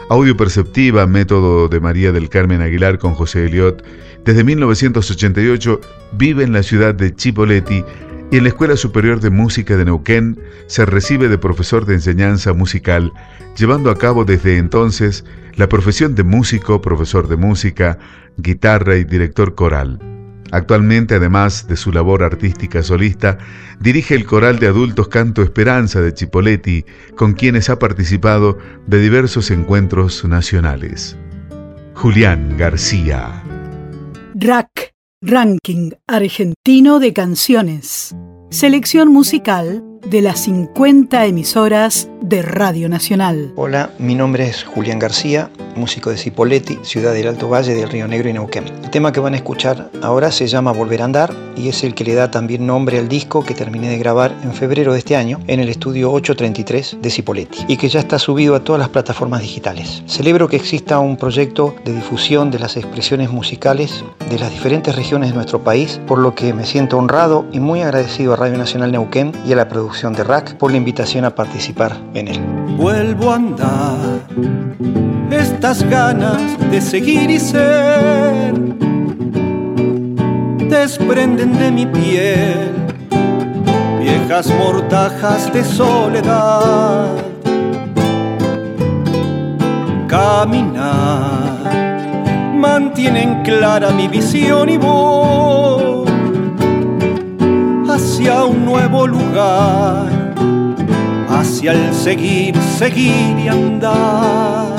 audio 0.10 0.36
perceptiva, 0.36 1.08
método 1.08 1.68
de 1.68 1.80
María 1.80 2.12
del 2.12 2.30
Carmen 2.30 2.62
Aguilar 2.62 3.00
con 3.00 3.14
José 3.14 3.46
Eliot. 3.46 3.84
Desde 4.26 4.44
1988 4.44 5.80
vive 6.14 6.44
en 6.44 6.54
la 6.54 6.64
ciudad 6.64 6.94
de 6.94 7.16
Chipoleti 7.16 7.84
y 8.32 8.38
en 8.38 8.44
la 8.44 8.50
Escuela 8.50 8.76
Superior 8.76 9.20
de 9.20 9.30
Música 9.30 9.78
de 9.78 9.86
Neuquén 9.86 10.40
se 10.68 10.86
recibe 10.86 11.30
de 11.30 11.38
profesor 11.38 11.86
de 11.86 11.96
enseñanza 11.96 12.54
musical, 12.54 13.12
llevando 13.58 13.92
a 13.92 13.98
cabo 13.98 14.26
desde 14.26 14.58
entonces 14.58 15.24
la 15.56 15.70
profesión 15.70 16.16
de 16.16 16.24
músico, 16.24 16.82
profesor 16.82 17.28
de 17.28 17.38
música, 17.38 18.00
guitarra 18.38 18.96
y 18.96 19.04
director 19.04 19.56
coral. 19.56 20.13
Actualmente, 20.54 21.16
además 21.16 21.68
de 21.68 21.76
su 21.76 21.92
labor 21.92 22.22
artística 22.22 22.84
solista, 22.84 23.40
dirige 23.80 24.14
el 24.14 24.24
coral 24.24 24.60
de 24.60 24.68
adultos 24.68 25.08
Canto 25.08 25.42
Esperanza 25.42 26.00
de 26.00 26.14
Chipoletti, 26.14 26.86
con 27.16 27.34
quienes 27.34 27.72
ha 27.72 27.80
participado 27.80 28.60
de 28.86 29.00
diversos 29.00 29.50
encuentros 29.50 30.24
nacionales. 30.26 31.18
Julián 31.96 32.56
García. 32.56 33.42
Rack, 34.36 34.94
Ranking 35.24 35.94
Argentino 36.06 37.00
de 37.00 37.14
Canciones. 37.14 38.16
Selección 38.52 39.08
musical 39.10 39.84
de 40.06 40.22
las 40.22 40.42
50 40.42 41.26
emisoras 41.26 42.10
de 42.22 42.42
Radio 42.42 42.90
Nacional. 42.90 43.54
Hola, 43.56 43.90
mi 44.00 44.16
nombre 44.16 44.48
es 44.48 44.64
Julián 44.64 45.00
García, 45.00 45.50
músico 45.76 46.10
de 46.10 46.18
Cipoletti, 46.18 46.78
ciudad 46.84 47.14
del 47.14 47.28
Alto 47.28 47.50
Valle 47.50 47.74
del 47.74 47.90
Río 47.90 48.08
Negro 48.08 48.30
y 48.30 48.34
Neuquén. 48.34 48.66
El 48.84 48.90
tema 48.90 49.12
que 49.12 49.20
van 49.20 49.34
a 49.34 49.38
escuchar 49.38 49.90
ahora 50.02 50.32
se 50.32 50.48
llama 50.48 50.72
Volver 50.72 51.02
a 51.02 51.06
Andar 51.06 51.34
y 51.56 51.70
es 51.70 51.84
el 51.84 51.96
que 51.96 52.04
le 52.04 52.16
da 52.16 52.32
también 52.32 52.66
nombre 52.66 53.00
al 53.00 53.08
disco 53.08 53.44
que 53.44 53.54
terminé 53.54 53.90
de 53.90 53.98
grabar 53.98 54.36
en 54.44 54.54
febrero 54.54 54.94
de 54.94 55.00
este 55.00 55.16
año 55.16 55.40
en 55.48 55.60
el 55.60 55.70
estudio 55.70 56.12
833 56.12 56.98
de 57.02 57.10
Cipoletti 57.10 57.66
y 57.68 57.78
que 57.78 57.90
ya 57.90 58.00
está 58.00 58.20
subido 58.20 58.56
a 58.56 58.64
todas 58.64 58.80
las 58.80 58.90
plataformas 58.90 59.42
digitales. 59.42 60.04
Celebro 60.08 60.48
que 60.48 60.58
exista 60.58 61.00
un 61.00 61.18
proyecto 61.18 61.76
de 61.86 61.94
difusión 61.94 62.52
de 62.52 62.60
las 62.60 62.78
expresiones 62.78 63.32
musicales 63.32 64.04
de 64.30 64.40
las 64.40 64.52
diferentes 64.52 64.96
regiones 64.96 65.30
de 65.30 65.36
nuestro 65.36 65.64
país, 65.64 66.00
por 66.08 66.20
lo 66.20 66.36
que 66.36 66.54
me 66.54 66.66
siento 66.66 66.98
honrado 66.98 67.46
y 67.52 67.60
muy 67.60 67.82
agradecido 67.82 68.34
a 68.34 68.38
Radio 68.38 68.58
Nacional 68.58 68.92
Neuquén 68.92 69.32
y 69.46 69.54
a 69.54 69.56
la 69.56 69.68
producción 69.68 69.93
de 69.94 70.24
RAC 70.24 70.56
por 70.56 70.72
la 70.72 70.78
invitación 70.78 71.24
a 71.24 71.36
participar 71.36 71.96
en 72.16 72.28
él. 72.28 72.40
Vuelvo 72.78 73.32
a 73.32 73.36
andar, 73.36 74.22
estas 75.30 75.88
ganas 75.88 76.42
de 76.72 76.82
seguir 76.82 77.30
y 77.30 77.40
ser 77.40 78.54
desprenden 80.68 81.54
de 81.60 81.72
mi 81.72 81.86
piel 81.86 82.72
viejas 84.00 84.52
mortajas 84.58 85.54
de 85.54 85.64
soledad. 85.64 87.08
Caminar 90.08 91.54
mantienen 92.56 93.44
clara 93.44 93.92
mi 93.92 94.08
visión 94.08 94.70
y 94.70 94.78
voy 94.78 95.93
hacia 98.24 98.46
un 98.46 98.64
nuevo 98.64 99.06
lugar, 99.06 100.34
hacia 101.28 101.74
el 101.74 101.94
seguir, 101.94 102.56
seguir 102.78 103.38
y 103.38 103.50
andar. 103.50 104.78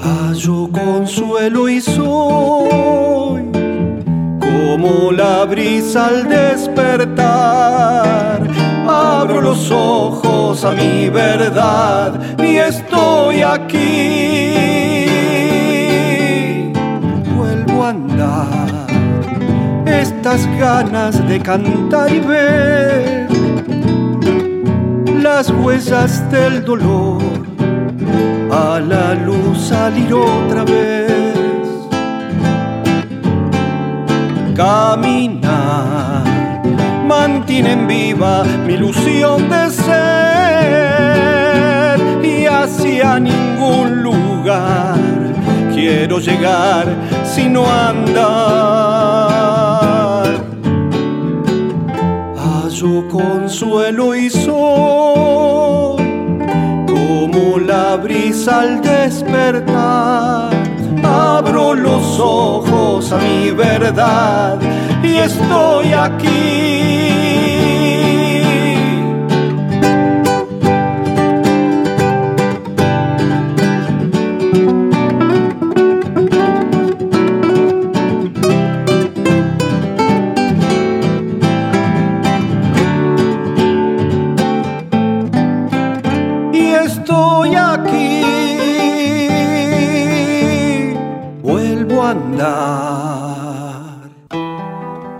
Hallo 0.00 0.70
consuelo 0.72 1.68
y 1.68 1.82
soy 1.82 3.42
como 4.40 5.12
la 5.12 5.44
brisa 5.44 6.06
al 6.06 6.26
despertar. 6.30 7.60
Abro 8.88 9.42
los 9.42 9.70
ojos 9.70 10.64
a 10.64 10.70
mi 10.72 11.10
verdad 11.10 12.18
y 12.38 12.56
estoy 12.56 13.42
aquí. 13.42 14.81
Ganas 20.22 21.26
de 21.26 21.40
cantar 21.40 22.12
y 22.12 22.20
ver 22.20 23.28
las 25.20 25.50
huellas 25.50 26.30
del 26.30 26.64
dolor 26.64 27.20
a 28.52 28.78
la 28.78 29.14
luz 29.14 29.58
salir 29.58 30.14
otra 30.14 30.62
vez. 30.62 31.58
Caminar, 34.54 36.22
mantienen 37.04 37.88
viva 37.88 38.44
mi 38.64 38.74
ilusión 38.74 39.48
de 39.48 39.70
ser 39.70 39.98
y 42.24 42.46
hacia 42.46 43.18
ningún 43.18 44.04
lugar 44.04 44.94
quiero 45.74 46.20
llegar 46.20 46.86
si 47.24 47.48
no 47.48 47.68
andar. 47.68 49.21
Hallo 52.82 53.06
consuelo 53.06 54.12
y 54.12 54.28
sol 54.28 55.94
como 56.84 57.60
la 57.64 57.94
brisa 57.94 58.62
al 58.62 58.82
despertar. 58.82 60.50
Abro 61.04 61.74
los 61.74 62.18
ojos 62.18 63.12
a 63.12 63.18
mi 63.18 63.52
verdad 63.52 64.58
y 65.00 65.14
estoy 65.14 65.92
aquí. 65.92 67.01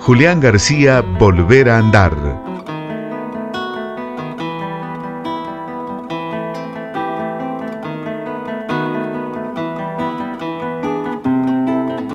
Julián 0.02 0.40
García, 0.40 1.00
Volver 1.00 1.70
a 1.70 1.78
Andar. 1.78 2.12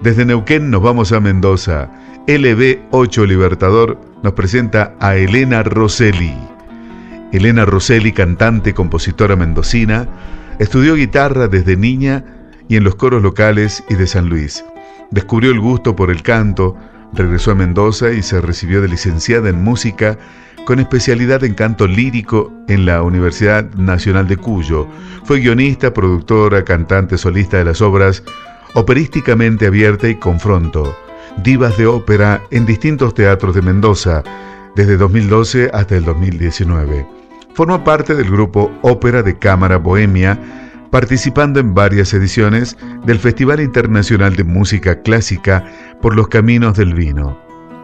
Desde 0.01 0.25
Neuquén 0.25 0.69
nos 0.69 0.81
vamos 0.81 1.13
a 1.13 1.21
Mendoza. 1.21 1.89
LB8 2.27 3.25
Libertador 3.25 3.97
nos 4.21 4.33
presenta 4.33 4.93
a 4.99 5.15
Elena 5.15 5.63
Rosselli. 5.63 6.35
Elena 7.31 7.63
Rosselli, 7.63 8.11
cantante, 8.11 8.73
compositora 8.73 9.37
mendocina, 9.37 10.09
estudió 10.59 10.95
guitarra 10.95 11.47
desde 11.47 11.77
niña 11.77 12.25
y 12.67 12.75
en 12.75 12.83
los 12.83 12.95
coros 12.95 13.23
locales 13.23 13.81
y 13.89 13.95
de 13.95 14.07
San 14.07 14.27
Luis. 14.27 14.65
Descubrió 15.09 15.51
el 15.51 15.61
gusto 15.61 15.95
por 15.95 16.11
el 16.11 16.21
canto, 16.21 16.75
regresó 17.13 17.51
a 17.51 17.55
Mendoza 17.55 18.11
y 18.11 18.21
se 18.21 18.41
recibió 18.41 18.81
de 18.81 18.87
licenciada 18.87 19.49
en 19.49 19.63
música 19.63 20.17
con 20.65 20.79
especialidad 20.79 21.43
en 21.45 21.53
canto 21.53 21.87
lírico 21.87 22.51
en 22.67 22.85
la 22.85 23.01
Universidad 23.01 23.69
Nacional 23.75 24.27
de 24.27 24.35
Cuyo. 24.35 24.87
Fue 25.23 25.39
guionista, 25.39 25.93
productora, 25.93 26.65
cantante 26.65 27.17
solista 27.17 27.57
de 27.57 27.65
las 27.65 27.81
obras 27.81 28.23
Operísticamente 28.73 29.67
Abierta 29.67 30.09
y 30.09 30.15
Confronto, 30.15 30.95
divas 31.43 31.77
de 31.77 31.87
ópera 31.87 32.43
en 32.51 32.65
distintos 32.65 33.13
teatros 33.13 33.55
de 33.55 33.61
Mendoza, 33.61 34.23
desde 34.75 34.97
2012 34.97 35.71
hasta 35.73 35.95
el 35.95 36.03
2019. 36.03 37.07
Forma 37.53 37.83
parte 37.83 38.13
del 38.13 38.29
grupo 38.29 38.71
Ópera 38.81 39.23
de 39.23 39.39
Cámara 39.39 39.77
Bohemia, 39.77 40.66
participando 40.91 41.59
en 41.59 41.73
varias 41.73 42.13
ediciones 42.13 42.77
del 43.05 43.19
Festival 43.19 43.59
Internacional 43.59 44.35
de 44.35 44.43
Música 44.43 45.01
Clásica 45.01 45.65
por 46.01 46.15
los 46.15 46.27
Caminos 46.27 46.77
del 46.77 46.93
Vino. 46.93 47.37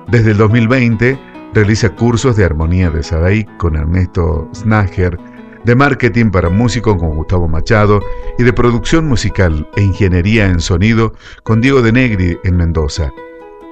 Desde 0.08 0.32
el 0.32 0.38
2020 0.38 1.20
realiza 1.54 1.90
cursos 1.96 2.36
de 2.36 2.46
armonía 2.46 2.90
de 2.90 3.04
Sadai 3.04 3.46
con 3.58 3.76
Ernesto 3.76 4.50
Snager, 4.54 5.18
de 5.64 5.76
marketing 5.76 6.30
para 6.32 6.50
músicos 6.50 6.98
con 6.98 7.16
Gustavo 7.16 7.48
Machado 7.48 8.02
y 8.38 8.44
de 8.44 8.54
producción 8.54 9.08
musical 9.08 9.68
e 9.76 9.82
ingeniería 9.82 10.48
en 10.48 10.60
sonido 10.60 11.14
con 11.44 11.62
Diego 11.62 11.82
de 11.82 11.92
Negri 11.92 12.38
en 12.44 12.58
Mendoza. 12.58 13.12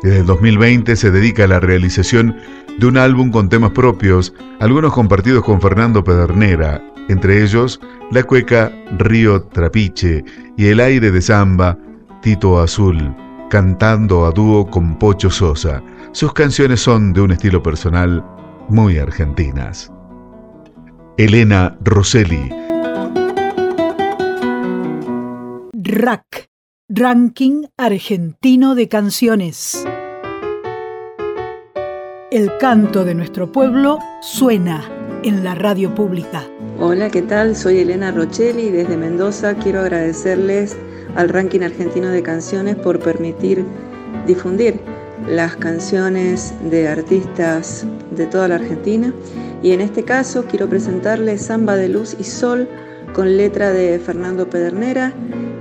Desde 0.01 0.19
el 0.19 0.25
2020 0.25 0.95
se 0.95 1.11
dedica 1.11 1.43
a 1.43 1.47
la 1.47 1.59
realización 1.59 2.37
de 2.79 2.85
un 2.85 2.97
álbum 2.97 3.31
con 3.31 3.49
temas 3.49 3.71
propios, 3.71 4.33
algunos 4.59 4.93
compartidos 4.93 5.43
con 5.43 5.61
Fernando 5.61 6.03
Pedernera, 6.03 6.81
entre 7.09 7.43
ellos 7.43 7.79
la 8.11 8.23
cueca 8.23 8.71
Río 8.97 9.43
Trapiche 9.43 10.23
y 10.57 10.67
el 10.67 10.79
aire 10.79 11.11
de 11.11 11.21
samba 11.21 11.77
Tito 12.21 12.59
Azul, 12.59 13.15
cantando 13.49 14.25
a 14.25 14.31
dúo 14.31 14.69
con 14.69 14.97
Pocho 14.97 15.29
Sosa. 15.29 15.81
Sus 16.11 16.33
canciones 16.33 16.81
son 16.81 17.13
de 17.13 17.21
un 17.21 17.31
estilo 17.31 17.61
personal 17.63 18.23
muy 18.69 18.97
argentinas. 18.97 19.91
Elena 21.17 21.77
Rosselli. 21.81 22.49
RAC, 25.73 26.49
Ranking 26.89 27.65
Argentino 27.77 28.75
de 28.75 28.87
Canciones. 28.87 29.85
El 32.31 32.57
canto 32.59 33.03
de 33.03 33.13
nuestro 33.13 33.51
pueblo 33.51 33.99
suena 34.21 34.89
en 35.21 35.43
la 35.43 35.53
radio 35.53 35.93
pública. 35.93 36.45
Hola, 36.79 37.09
¿qué 37.09 37.21
tal? 37.21 37.57
Soy 37.57 37.79
Elena 37.79 38.09
Rochelli 38.11 38.67
y 38.67 38.71
desde 38.71 38.95
Mendoza 38.95 39.55
quiero 39.55 39.81
agradecerles 39.81 40.77
al 41.17 41.27
ranking 41.27 41.59
argentino 41.59 42.07
de 42.07 42.23
canciones 42.23 42.77
por 42.77 42.99
permitir 42.99 43.65
difundir 44.25 44.79
las 45.27 45.57
canciones 45.57 46.53
de 46.69 46.87
artistas 46.87 47.85
de 48.11 48.25
toda 48.27 48.47
la 48.47 48.55
Argentina 48.55 49.13
y 49.61 49.73
en 49.73 49.81
este 49.81 50.03
caso 50.03 50.45
quiero 50.45 50.69
presentarles 50.69 51.41
Samba 51.41 51.75
de 51.75 51.89
Luz 51.89 52.15
y 52.17 52.23
Sol 52.23 52.69
con 53.13 53.35
letra 53.35 53.71
de 53.73 53.99
Fernando 53.99 54.49
Pedernera 54.49 55.11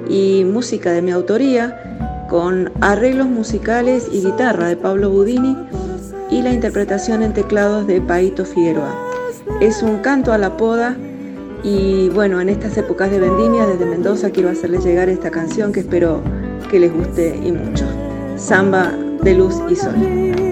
y 0.09 0.45
música 0.45 0.93
de 0.93 1.03
mi 1.03 1.11
autoría 1.11 2.27
con 2.31 2.71
arreglos 2.81 3.27
musicales 3.27 4.09
y 4.13 4.25
guitarra 4.25 4.69
de 4.69 4.77
Pablo 4.77 5.11
Budini 5.11 5.57
y 6.31 6.43
la 6.43 6.53
interpretación 6.53 7.23
en 7.23 7.33
teclados 7.33 7.87
de 7.87 8.01
Paito 8.01 8.45
Figueroa. 8.45 8.95
Es 9.61 9.83
un 9.83 9.99
canto 9.99 10.33
a 10.33 10.39
la 10.39 10.57
poda 10.57 10.97
y 11.63 12.09
bueno, 12.11 12.41
en 12.41 12.49
estas 12.49 12.77
épocas 12.77 13.11
de 13.11 13.19
vendimia 13.19 13.67
desde 13.67 13.85
Mendoza 13.85 14.31
quiero 14.31 14.49
hacerles 14.49 14.85
llegar 14.85 15.09
esta 15.09 15.31
canción 15.31 15.73
que 15.73 15.81
espero 15.81 16.23
que 16.71 16.79
les 16.79 16.93
guste 16.93 17.37
y 17.37 17.53
mucho. 17.53 17.85
Samba 18.37 18.93
de 19.23 19.35
luz 19.35 19.57
y 19.69 19.77
sol. 19.77 20.50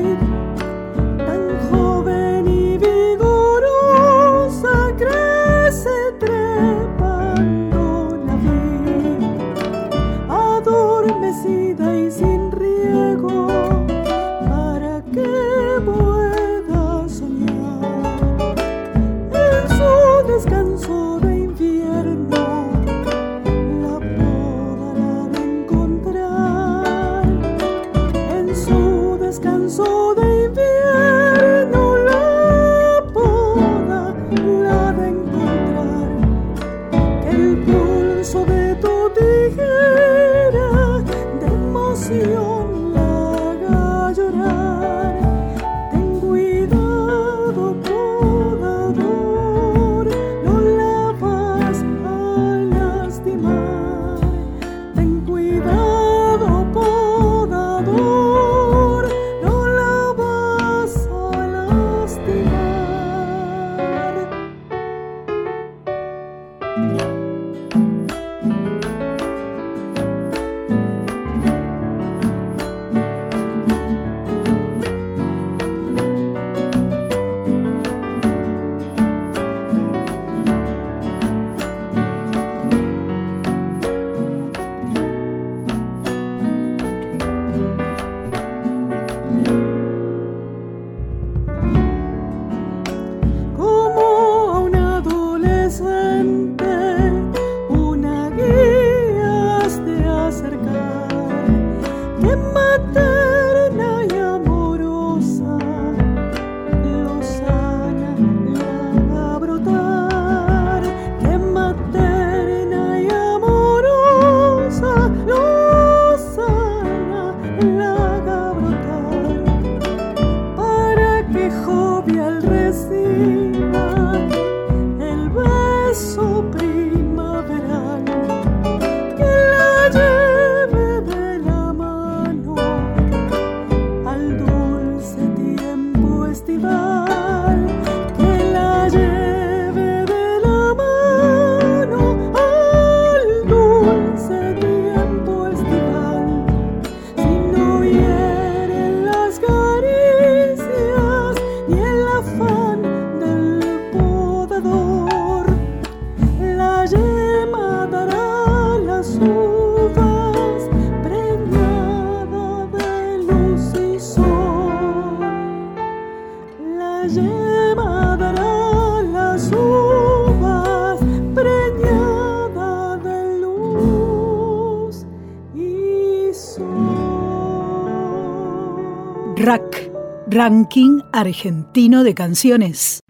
Ranking 180.40 181.01
Argentino 181.12 182.05
de 182.05 182.14
Canciones. 182.14 183.01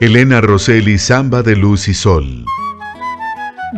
Elena 0.00 0.40
Rosselli, 0.40 0.96
Samba 0.96 1.42
de 1.42 1.54
Luz 1.54 1.88
y 1.88 1.92
Sol. 1.92 2.46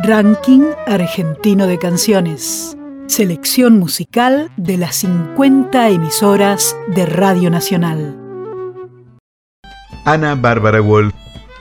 Ranking 0.01 0.61
Argentino 0.87 1.67
de 1.67 1.77
Canciones. 1.77 2.77
Selección 3.07 3.79
musical 3.79 4.49
de 4.55 4.77
las 4.77 4.95
50 4.95 5.89
emisoras 5.89 6.73
de 6.95 7.05
Radio 7.05 7.49
Nacional. 7.49 8.17
Ana 10.05 10.35
Bárbara 10.35 10.79
Wolf 10.79 11.13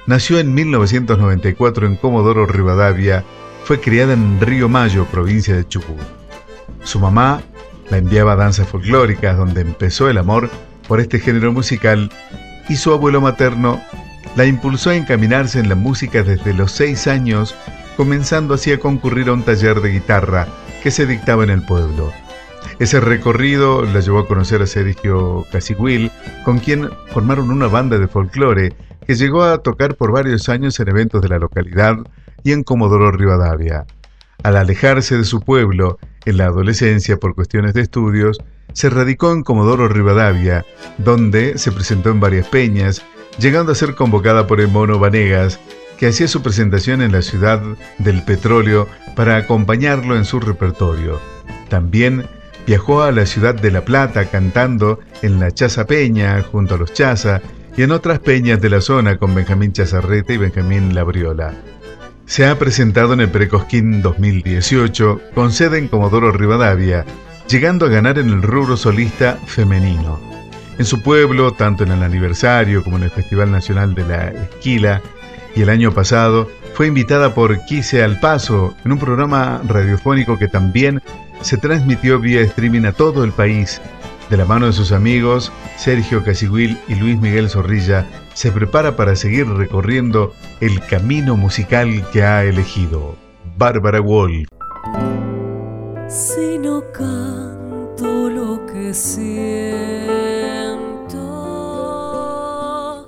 nació 0.07 0.39
en 0.39 0.55
1994 0.55 1.89
en 1.89 1.97
Comodoro 1.97 2.47
Rivadavia. 2.47 3.25
Fue 3.65 3.81
criada 3.81 4.13
en 4.13 4.41
Río 4.41 4.69
Mayo, 4.69 5.05
provincia 5.07 5.57
de 5.57 5.67
Chubut. 5.67 6.24
Su 6.85 7.01
mamá 7.01 7.43
la 7.91 7.99
enviaba 7.99 8.33
a 8.33 8.37
danzas 8.37 8.69
folclóricas, 8.69 9.37
donde 9.37 9.63
empezó 9.63 10.09
el 10.09 10.19
amor 10.19 10.49
por 10.87 11.01
este 11.01 11.19
género 11.19 11.53
musical, 11.53 12.11
y 12.69 12.77
su 12.77 12.93
abuelo 12.93 13.21
materno 13.21 13.81
la 14.37 14.47
impulsó 14.47 14.91
a 14.91 14.97
encaminarse 14.97 15.59
en 15.59 15.69
la 15.69 15.75
música 15.75 16.23
desde 16.23 16.55
los 16.55 16.73
seis 16.73 17.07
años, 17.07 17.55
comenzando 17.97 18.55
así 18.55 18.73
a 18.73 18.81
concurrir 18.81 19.29
a 19.29 19.33
un 19.33 19.43
taller 19.43 19.81
de 19.81 19.91
guitarra 19.91 20.47
que 20.83 20.91
se 20.91 21.07
dictaba 21.07 21.45
en 21.45 21.51
el 21.51 21.63
pueblo. 21.63 22.13
Ese 22.79 23.01
recorrido 23.01 23.85
la 23.85 24.01
llevó 24.01 24.21
a 24.21 24.27
conocer 24.27 24.61
a 24.63 24.67
Sergio 24.67 25.47
Casigüil, 25.53 26.11
con 26.45 26.59
quien 26.59 26.91
formaron 27.13 27.51
una 27.51 27.69
banda 27.69 27.99
de 27.99 28.09
folclore 28.09 28.75
que 29.07 29.15
llegó 29.15 29.45
a 29.45 29.59
tocar 29.59 29.95
por 29.95 30.13
varios 30.13 30.49
años 30.49 30.81
en 30.81 30.89
eventos 30.89 31.23
de 31.23 31.29
la 31.29 31.39
localidad 31.39 31.97
y 32.43 32.53
en 32.53 32.65
Comodoro 32.65 33.13
Rivadavia. 33.13 33.87
Al 34.43 34.57
alejarse 34.57 35.17
de 35.17 35.25
su 35.25 35.41
pueblo 35.41 35.99
en 36.25 36.37
la 36.37 36.47
adolescencia 36.47 37.19
por 37.19 37.35
cuestiones 37.35 37.75
de 37.75 37.83
estudios, 37.83 38.39
se 38.73 38.91
radicó 38.91 39.33
en 39.33 39.43
Comodoro 39.43 39.89
Rivadavia, 39.89 40.65
donde 40.99 41.59
se 41.59 41.73
presentó 41.73 42.11
en 42.11 42.21
varias 42.21 42.49
peñas, 42.49 43.03
llegando 43.39 43.73
a 43.73 43.77
ser 43.77 43.95
convocada 43.95 44.47
por 44.47 44.61
el 44.61 44.69
mono 44.69 44.99
Vanegas, 44.99 45.61
que 45.99 46.09
hacía 46.09 46.29
su 46.29 46.43
presentación 46.43 47.03
en 47.03 47.13
la 47.13 47.23
ciudad 47.23 47.63
del 47.99 48.23
petróleo 48.25 48.89
para 49.15 49.37
acompañarlo 49.37 50.17
en 50.17 50.25
su 50.25 50.41
repertorio. 50.41 51.21
También 51.69 52.27
viajó 52.67 53.03
a 53.03 53.13
la 53.13 53.27
ciudad 53.27 53.55
de 53.55 53.71
La 53.71 53.85
Plata 53.85 54.27
cantando 54.27 54.99
en 55.23 55.39
la 55.39 55.53
Chaza 55.53 55.87
Peña 55.87 56.43
junto 56.43 56.75
a 56.75 56.79
los 56.79 56.93
Chaza 56.93 57.41
y 57.77 57.83
en 57.83 57.93
otras 57.93 58.19
peñas 58.21 58.61
de 58.61 58.71
la 58.71 58.81
zona 58.81 59.19
con 59.19 59.35
Benjamín 59.35 59.73
Chazarrete 59.73 60.35
y 60.35 60.39
Benjamín 60.39 60.95
Labriola. 60.95 61.55
Se 62.27 62.47
ha 62.47 62.59
presentado 62.59 63.13
en 63.13 63.21
el 63.21 63.31
Precosquín 63.31 64.01
2018 64.01 65.21
con 65.35 65.53
sede 65.53 65.79
en 65.79 65.89
Comodoro 65.89 66.33
Rivadavia, 66.33 67.05
llegando 67.49 67.85
a 67.85 67.91
ganar 67.91 68.19
en 68.19 68.31
el 68.31 68.43
rubro 68.43 68.77
solista 68.77 69.39
femenino. 69.47 70.19
En 70.79 70.87
su 70.87 71.03
pueblo, 71.03 71.53
tanto 71.53 71.85
en 71.85 71.93
el 71.93 72.03
aniversario 72.03 72.83
como 72.83 72.97
en 72.97 73.05
el 73.05 73.11
Festival 73.11 73.53
Nacional 73.53 73.95
de 73.95 74.05
la 74.07 74.29
Esquila, 74.29 75.03
y 75.55 75.63
el 75.63 75.69
año 75.69 75.93
pasado 75.93 76.51
fue 76.75 76.87
invitada 76.87 77.35
por 77.35 77.65
Quise 77.67 78.03
al 78.03 78.19
Paso 78.19 78.75
en 78.85 78.93
un 78.93 78.99
programa 78.99 79.61
radiofónico 79.69 80.39
que 80.39 80.49
también 80.49 81.03
se 81.43 81.59
transmitió 81.59 82.19
vía 82.19 82.41
streaming 82.41 82.87
a 82.87 82.93
todo 82.93 83.23
el 83.23 83.33
país. 83.33 83.81
De 84.35 84.39
la 84.39 84.47
mano 84.47 84.67
de 84.67 84.73
sus 84.73 84.91
amigos, 84.91 85.53
Sergio 85.77 86.25
Casiguil 86.25 86.77
y 86.89 86.97
Luis 86.97 87.21
Miguel 87.21 87.49
Zorrilla, 87.49 88.05
se 88.33 88.51
prepara 88.51 88.97
para 88.97 89.15
seguir 89.15 89.47
recorriendo 89.47 90.33
el 90.61 90.81
camino 90.81 91.37
musical 91.37 92.05
que 92.13 92.25
ha 92.25 92.43
elegido. 92.43 93.15
Bárbara 93.57 94.01
Wolf. 94.01 94.49
Si 96.09 96.59
no 96.59 96.83
canto 96.93 98.29
lo 98.29 98.67
que 98.67 98.93
siento. 98.93 99.39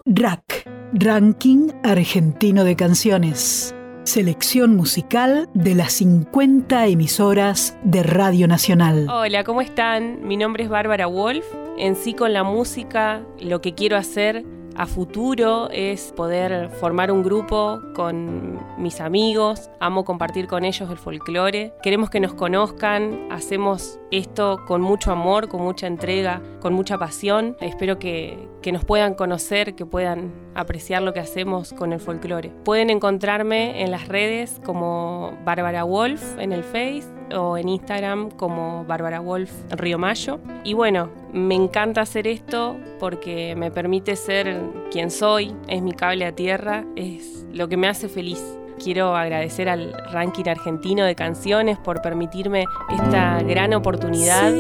Rack, 0.07 0.71
Ranking 0.93 1.73
Argentino 1.83 2.63
de 2.63 2.77
Canciones. 2.77 3.75
Selección 4.07 4.77
musical 4.77 5.49
de 5.53 5.75
las 5.75 5.95
50 5.95 6.87
emisoras 6.87 7.77
de 7.83 8.05
Radio 8.05 8.47
Nacional. 8.47 9.09
Hola, 9.11 9.43
¿cómo 9.43 9.61
están? 9.61 10.25
Mi 10.25 10.37
nombre 10.37 10.63
es 10.63 10.71
Bárbara 10.71 11.09
Wolf. 11.09 11.45
En 11.77 11.97
sí 11.97 12.15
con 12.15 12.33
la 12.33 12.45
música 12.45 13.23
lo 13.41 13.61
que 13.61 13.75
quiero 13.75 13.97
hacer 13.97 14.45
a 14.77 14.87
futuro 14.87 15.71
es 15.71 16.13
poder 16.13 16.71
formar 16.71 17.11
un 17.11 17.25
grupo 17.25 17.81
con 17.97 18.61
mis 18.79 19.01
amigos, 19.01 19.71
amo 19.81 20.05
compartir 20.05 20.47
con 20.47 20.65
ellos 20.65 20.89
el 20.89 20.99
folclore, 20.99 21.73
queremos 21.83 22.09
que 22.09 22.21
nos 22.21 22.35
conozcan, 22.35 23.27
hacemos 23.33 23.99
esto 24.11 24.65
con 24.67 24.83
mucho 24.83 25.11
amor, 25.11 25.49
con 25.49 25.63
mucha 25.63 25.87
entrega, 25.87 26.43
con 26.61 26.75
mucha 26.75 26.99
pasión, 26.99 27.57
espero 27.61 27.99
que, 27.99 28.49
que 28.67 28.73
nos 28.73 28.85
puedan 28.85 29.15
conocer, 29.15 29.77
que 29.77 29.87
puedan 29.87 30.33
apreciar 30.57 31.01
lo 31.01 31.13
que 31.13 31.21
hacemos 31.21 31.73
con 31.73 31.93
el 31.93 32.01
folclore. 32.01 32.51
Pueden 32.65 32.91
encontrarme 32.91 33.81
en 33.85 33.93
las 33.93 34.09
redes 34.09 34.61
como 34.65 35.39
Bárbara 35.45 35.85
Wolf 35.85 36.37
en 36.41 36.51
el 36.51 36.65
Face 36.65 37.05
o 37.33 37.57
en 37.57 37.69
Instagram 37.69 38.29
como 38.33 38.85
Bárbara 38.85 39.21
Wolf 39.21 39.53
Río 39.71 39.99
Mayo. 39.99 40.41
Y 40.65 40.75
bueno, 40.75 41.11
me 41.33 41.55
encanta 41.55 42.01
hacer 42.01 42.27
esto 42.27 42.77
porque 42.99 43.55
me 43.55 43.71
permite 43.71 44.17
ser 44.17 44.61
quien 44.91 45.13
soy, 45.13 45.55
es 45.69 45.81
mi 45.81 45.93
cable 45.93 46.25
a 46.25 46.33
tierra, 46.33 46.85
es 46.97 47.47
lo 47.53 47.69
que 47.69 47.77
me 47.77 47.87
hace 47.87 48.09
feliz. 48.09 48.43
Quiero 48.83 49.15
agradecer 49.15 49.69
al 49.69 49.93
ranking 50.11 50.49
argentino 50.49 51.05
de 51.05 51.15
canciones 51.15 51.79
por 51.79 52.03
permitirme 52.03 52.65
esta 52.91 53.41
gran 53.45 53.75
oportunidad. 53.75 54.53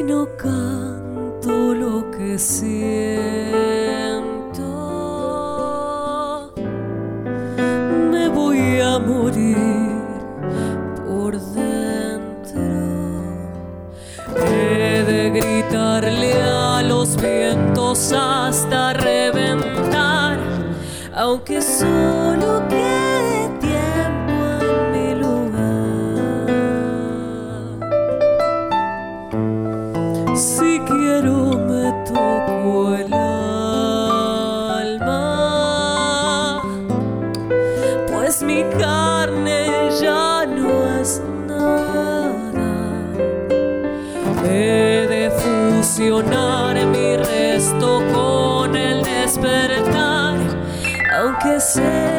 Canto 1.46 1.74
lo 1.74 2.10
que 2.10 2.38
siento, 2.38 2.92
me 8.10 8.28
voy 8.28 8.80
a 8.80 8.98
morir 8.98 10.02
por 11.06 11.38
dentro. 11.38 12.60
He 14.44 15.04
de 15.04 15.30
gritarle 15.30 16.34
a 16.42 16.82
los 16.82 17.16
vientos 17.20 18.12
hasta 18.12 18.92
reventar, 18.94 20.38
aunque 21.14 21.62
solo 21.62 22.66
quede 22.68 23.05
aunque 51.78 52.15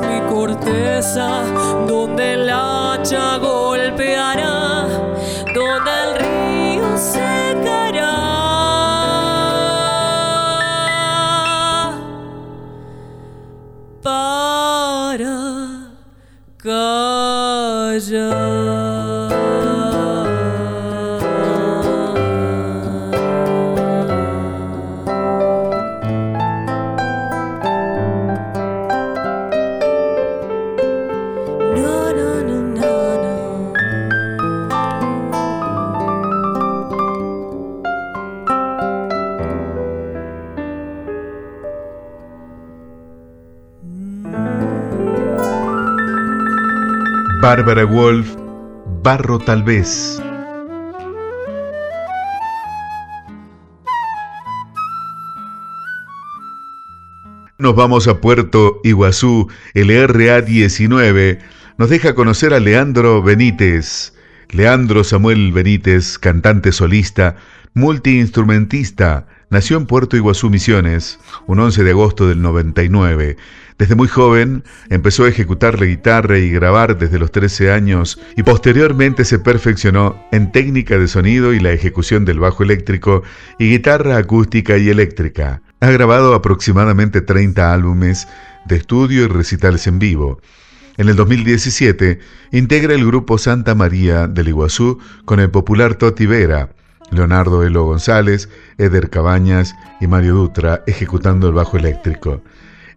mi 0.00 0.20
corteza, 0.32 1.44
donde 1.86 2.34
el 2.34 2.48
hacha 2.48 3.38
Bárbara 47.54 47.84
Wolf, 47.84 48.34
Barro 49.02 49.38
tal 49.38 49.62
vez. 49.62 50.22
Nos 57.58 57.76
vamos 57.76 58.08
a 58.08 58.22
Puerto 58.22 58.80
Iguazú. 58.84 59.50
El 59.74 59.90
RA19 59.90 61.40
nos 61.76 61.90
deja 61.90 62.14
conocer 62.14 62.54
a 62.54 62.58
Leandro 62.58 63.22
Benítez. 63.22 64.14
Leandro 64.48 65.04
Samuel 65.04 65.52
Benítez, 65.52 66.18
cantante 66.18 66.72
solista, 66.72 67.36
multiinstrumentista, 67.74 69.26
nació 69.50 69.76
en 69.76 69.84
Puerto 69.84 70.16
Iguazú, 70.16 70.48
Misiones, 70.48 71.18
un 71.46 71.60
11 71.60 71.84
de 71.84 71.90
agosto 71.90 72.26
del 72.26 72.40
99. 72.40 73.36
Desde 73.78 73.94
muy 73.94 74.08
joven 74.08 74.64
empezó 74.90 75.24
a 75.24 75.28
ejecutar 75.28 75.80
la 75.80 75.86
guitarra 75.86 76.38
y 76.38 76.50
grabar 76.50 76.98
desde 76.98 77.18
los 77.18 77.32
13 77.32 77.72
años 77.72 78.20
y 78.36 78.42
posteriormente 78.42 79.24
se 79.24 79.38
perfeccionó 79.38 80.22
en 80.30 80.52
técnica 80.52 80.98
de 80.98 81.08
sonido 81.08 81.52
y 81.52 81.60
la 81.60 81.72
ejecución 81.72 82.24
del 82.24 82.38
bajo 82.38 82.62
eléctrico 82.62 83.22
y 83.58 83.70
guitarra 83.70 84.16
acústica 84.18 84.76
y 84.76 84.88
eléctrica. 84.88 85.62
Ha 85.80 85.90
grabado 85.90 86.34
aproximadamente 86.34 87.22
30 87.22 87.72
álbumes 87.72 88.28
de 88.66 88.76
estudio 88.76 89.24
y 89.24 89.28
recitales 89.28 89.86
en 89.86 89.98
vivo. 89.98 90.40
En 90.98 91.08
el 91.08 91.16
2017 91.16 92.20
integra 92.52 92.94
el 92.94 93.06
grupo 93.06 93.38
Santa 93.38 93.74
María 93.74 94.28
del 94.28 94.48
Iguazú 94.48 94.98
con 95.24 95.40
el 95.40 95.50
popular 95.50 95.94
Toti 95.94 96.26
Vera, 96.26 96.70
Leonardo 97.10 97.62
Elo 97.62 97.84
González, 97.84 98.48
Eder 98.78 99.08
Cabañas 99.10 99.74
y 100.00 100.06
Mario 100.06 100.34
Dutra 100.34 100.82
ejecutando 100.86 101.48
el 101.48 101.54
bajo 101.54 101.78
eléctrico. 101.78 102.42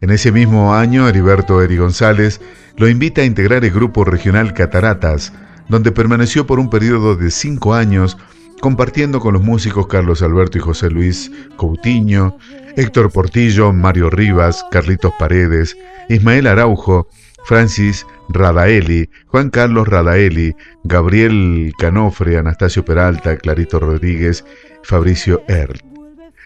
En 0.06 0.12
ese 0.12 0.32
mismo 0.32 0.76
año, 0.76 1.10
Heriberto 1.10 1.64
Eri 1.64 1.78
González 1.78 2.40
lo 2.78 2.88
invita 2.88 3.22
a 3.22 3.26
integrar 3.26 3.66
el 3.66 3.72
grupo 3.72 4.04
regional 4.04 4.54
Cataratas, 4.54 5.34
donde 5.68 5.92
permaneció 5.92 6.46
por 6.46 6.60
un 6.60 6.70
periodo 6.70 7.16
de 7.16 7.32
cinco 7.32 7.74
años 7.74 8.16
compartiendo 8.62 9.20
con 9.20 9.34
los 9.34 9.42
músicos 9.42 9.88
Carlos 9.88 10.22
Alberto 10.22 10.60
y 10.60 10.62
José 10.62 10.92
Luis 10.92 11.32
Coutinho, 11.58 12.38
Héctor 12.76 13.12
Portillo, 13.12 13.74
Mario 13.74 14.12
Rivas, 14.12 14.64
Carlitos 14.70 15.12
Paredes, 15.18 15.76
Ismael 16.08 16.46
Araujo, 16.46 17.08
Francis 17.44 18.06
Radaeli, 18.30 19.10
Juan 19.26 19.50
Carlos 19.50 19.88
Radaeli, 19.88 20.56
Gabriel 20.84 21.74
Canofre, 21.80 22.38
Anastasio 22.38 22.86
Peralta, 22.86 23.38
Clarito 23.38 23.80
Rodríguez, 23.80 24.46
Fabricio 24.84 25.42
Erd. 25.48 25.95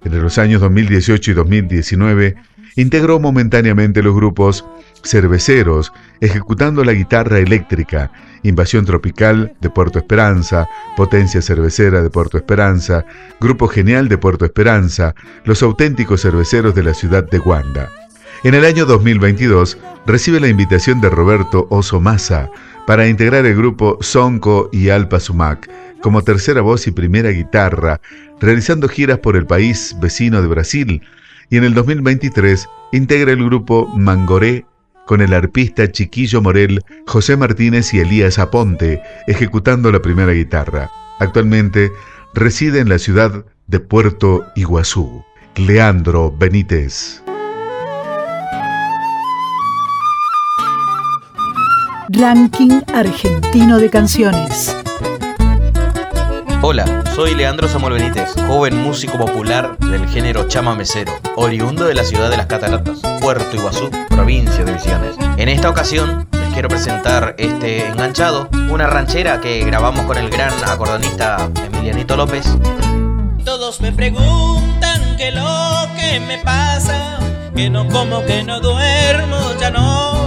Entre 0.01 0.21
los 0.21 0.37
años 0.37 0.61
2018 0.61 1.31
y 1.31 1.33
2019, 1.33 2.35
integró 2.75 3.19
momentáneamente 3.19 4.01
los 4.01 4.15
grupos 4.15 4.65
Cerveceros, 5.03 5.93
ejecutando 6.19 6.83
la 6.83 6.93
guitarra 6.93 7.39
eléctrica, 7.39 8.11
Invasión 8.43 8.85
Tropical 8.85 9.53
de 9.61 9.69
Puerto 9.69 9.99
Esperanza, 9.99 10.67
Potencia 10.95 11.41
Cervecera 11.41 12.01
de 12.01 12.09
Puerto 12.09 12.37
Esperanza, 12.37 13.05
Grupo 13.39 13.67
Genial 13.67 14.09
de 14.09 14.17
Puerto 14.17 14.45
Esperanza, 14.45 15.15
Los 15.45 15.63
Auténticos 15.63 16.21
Cerveceros 16.21 16.75
de 16.75 16.83
la 16.83 16.93
ciudad 16.93 17.23
de 17.23 17.37
Guanda. 17.37 17.89
En 18.43 18.53
el 18.53 18.63
año 18.63 18.85
2022 18.85 19.77
recibe 20.05 20.39
la 20.39 20.47
invitación 20.47 21.01
de 21.01 21.09
Roberto 21.09 21.67
Oso 21.69 21.99
Massa 21.99 22.49
para 22.87 23.07
integrar 23.07 23.45
el 23.45 23.55
grupo 23.55 23.97
Sonco 24.01 24.69
y 24.71 24.89
Alpa 24.89 25.19
Sumac 25.19 25.69
como 26.01 26.23
tercera 26.23 26.61
voz 26.61 26.87
y 26.87 26.91
primera 26.91 27.29
guitarra, 27.29 28.01
realizando 28.39 28.87
giras 28.87 29.19
por 29.19 29.35
el 29.35 29.45
país 29.45 29.95
vecino 29.99 30.41
de 30.41 30.47
Brasil, 30.47 31.01
y 31.49 31.57
en 31.57 31.63
el 31.63 31.73
2023 31.73 32.67
integra 32.91 33.31
el 33.31 33.43
grupo 33.43 33.87
Mangoré 33.95 34.65
con 35.05 35.21
el 35.21 35.33
arpista 35.33 35.91
Chiquillo 35.91 36.41
Morel, 36.41 36.83
José 37.07 37.35
Martínez 37.35 37.93
y 37.95 37.99
Elías 37.99 38.37
Aponte, 38.37 39.01
ejecutando 39.27 39.91
la 39.91 40.01
primera 40.01 40.31
guitarra. 40.33 40.91
Actualmente 41.19 41.91
reside 42.35 42.79
en 42.79 42.89
la 42.89 42.99
ciudad 42.99 43.43
de 43.65 43.79
Puerto 43.79 44.45
Iguazú. 44.55 45.23
Leandro 45.55 46.31
Benítez. 46.31 47.23
Ranking 52.09 52.81
argentino 52.93 53.77
de 53.77 53.89
canciones. 53.89 54.75
Hola, 56.61 57.05
soy 57.15 57.35
Leandro 57.35 57.69
Samuel 57.69 57.93
Benítez, 57.93 58.33
joven 58.45 58.75
músico 58.75 59.17
popular 59.17 59.77
del 59.77 60.09
género 60.09 60.45
chama 60.49 60.75
mesero, 60.75 61.13
oriundo 61.37 61.85
de 61.85 61.93
la 61.93 62.03
ciudad 62.03 62.29
de 62.29 62.35
las 62.35 62.47
Cataratas, 62.47 62.99
Puerto 63.21 63.55
Iguazú, 63.55 63.89
provincia 64.09 64.65
de 64.65 64.73
Misiones. 64.73 65.15
En 65.37 65.47
esta 65.47 65.69
ocasión 65.69 66.27
les 66.33 66.53
quiero 66.53 66.67
presentar 66.67 67.33
este 67.37 67.87
enganchado, 67.87 68.49
una 68.69 68.87
ranchera 68.87 69.39
que 69.39 69.63
grabamos 69.63 70.05
con 70.05 70.17
el 70.17 70.29
gran 70.29 70.53
acordeonista 70.65 71.49
Emilianito 71.65 72.17
López. 72.17 72.45
Todos 73.45 73.79
me 73.79 73.93
preguntan 73.93 75.15
qué 75.17 75.31
lo 75.31 75.87
que 75.97 76.19
me 76.19 76.39
pasa, 76.39 77.19
que 77.55 77.69
no 77.69 77.87
como, 77.87 78.25
que 78.25 78.43
no 78.43 78.59
duermo, 78.59 79.37
ya 79.61 79.69
no. 79.69 80.18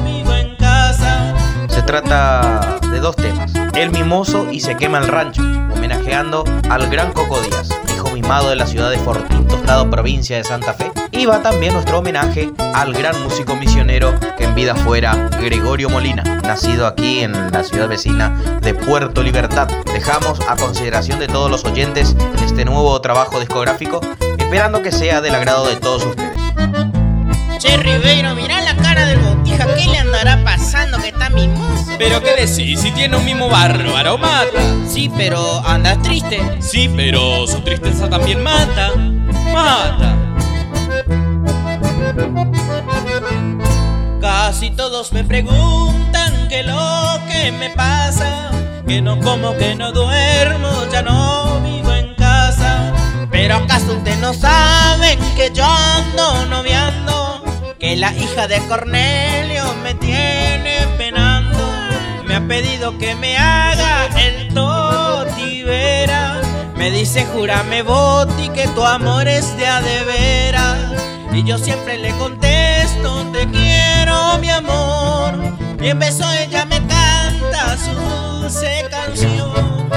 Trata 1.86 2.78
de 2.90 3.00
dos 3.00 3.16
temas, 3.16 3.52
El 3.74 3.90
Mimoso 3.90 4.50
y 4.50 4.60
Se 4.60 4.76
quema 4.76 4.98
el 4.98 5.08
rancho, 5.08 5.42
homenajeando 5.42 6.44
al 6.70 6.88
gran 6.88 7.12
Coco 7.12 7.40
Díaz, 7.40 7.68
hijo 7.94 8.10
mimado 8.10 8.50
de 8.50 8.56
la 8.56 8.66
ciudad 8.66 8.90
de 8.90 8.98
Fortín 8.98 9.46
Tostado, 9.46 9.90
provincia 9.90 10.36
de 10.36 10.44
Santa 10.44 10.72
Fe. 10.72 10.90
Y 11.10 11.26
va 11.26 11.42
también 11.42 11.74
nuestro 11.74 11.98
homenaje 11.98 12.50
al 12.74 12.94
gran 12.94 13.20
músico 13.22 13.56
misionero 13.56 14.14
que 14.38 14.44
en 14.44 14.54
vida 14.54 14.74
fuera 14.74 15.28
Gregorio 15.40 15.90
Molina, 15.90 16.22
nacido 16.42 16.86
aquí 16.86 17.20
en 17.20 17.32
la 17.50 17.64
ciudad 17.64 17.88
vecina 17.88 18.30
de 18.62 18.74
Puerto 18.74 19.22
Libertad. 19.22 19.68
Dejamos 19.92 20.40
a 20.48 20.56
consideración 20.56 21.18
de 21.18 21.26
todos 21.26 21.50
los 21.50 21.64
oyentes 21.64 22.16
este 22.44 22.64
nuevo 22.64 22.98
trabajo 23.00 23.40
discográfico, 23.40 24.00
esperando 24.38 24.82
que 24.82 24.92
sea 24.92 25.20
del 25.20 25.34
agrado 25.34 25.66
de 25.66 25.76
todos 25.76 26.06
ustedes. 26.06 26.32
Che 27.58 27.76
Ribeiro, 27.76 28.34
mirá 28.34 28.60
la 28.62 28.71
cara 28.94 29.06
del 29.06 29.18
botija, 29.20 29.66
¿qué 29.74 29.86
le 29.86 29.98
andará 29.98 30.42
pasando 30.44 30.98
que 30.98 31.08
está 31.08 31.30
mimoso? 31.30 31.92
Pero 31.98 32.22
qué 32.22 32.46
decís, 32.46 32.80
si 32.80 32.90
tiene 32.90 33.16
un 33.16 33.24
mimo 33.24 33.48
bárbaro, 33.48 34.18
mata. 34.18 34.60
Sí, 34.86 35.10
pero 35.16 35.66
andas 35.66 36.02
triste. 36.02 36.40
Sí, 36.60 36.90
pero 36.94 37.46
su 37.46 37.60
tristeza 37.60 38.10
también 38.10 38.42
mata. 38.42 38.90
Mata. 39.52 40.16
Casi 44.20 44.70
todos 44.72 45.12
me 45.12 45.24
preguntan 45.24 46.48
qué 46.48 46.62
lo 46.62 47.18
que 47.30 47.50
me 47.50 47.70
pasa, 47.70 48.50
que 48.86 49.00
no 49.00 49.18
como, 49.20 49.56
que 49.56 49.74
no 49.74 49.92
duermo, 49.92 50.68
ya 50.92 51.02
no 51.02 51.60
vivo 51.60 51.92
en 51.92 52.14
casa. 52.14 52.92
Pero 53.30 53.56
acaso 53.56 53.94
ustedes 53.96 54.18
no 54.18 54.34
saben 54.34 55.18
que 55.34 55.50
yo 55.54 55.64
ando 55.64 56.46
noviando, 56.46 57.21
que 57.82 57.96
la 57.96 58.14
hija 58.14 58.46
de 58.46 58.60
Cornelio 58.68 59.64
me 59.82 59.94
tiene 59.94 60.86
penando. 60.96 61.58
Me 62.24 62.36
ha 62.36 62.40
pedido 62.46 62.96
que 62.96 63.16
me 63.16 63.36
haga 63.36 64.06
el 64.20 64.54
totivera. 64.54 66.40
Me 66.76 66.92
dice, 66.92 67.26
júrame 67.32 67.82
boti 67.82 68.50
que 68.50 68.68
tu 68.68 68.84
amor 68.84 69.26
es 69.26 69.56
de 69.56 69.66
a 69.66 69.82
de 69.82 70.04
veras. 70.04 70.78
Y 71.32 71.42
yo 71.42 71.58
siempre 71.58 71.98
le 71.98 72.12
contesto, 72.18 73.26
te 73.32 73.48
quiero 73.48 74.38
mi 74.38 74.50
amor. 74.50 75.34
Y 75.82 75.88
en 75.88 75.98
beso 75.98 76.24
ella 76.34 76.64
me 76.66 76.78
canta 76.86 77.76
su 77.78 77.90
canción. 78.90 79.90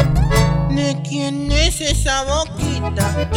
¿De 0.75 0.99
quién 1.07 1.51
es 1.51 1.81
esa 1.81 2.23
boquita? 2.23 3.29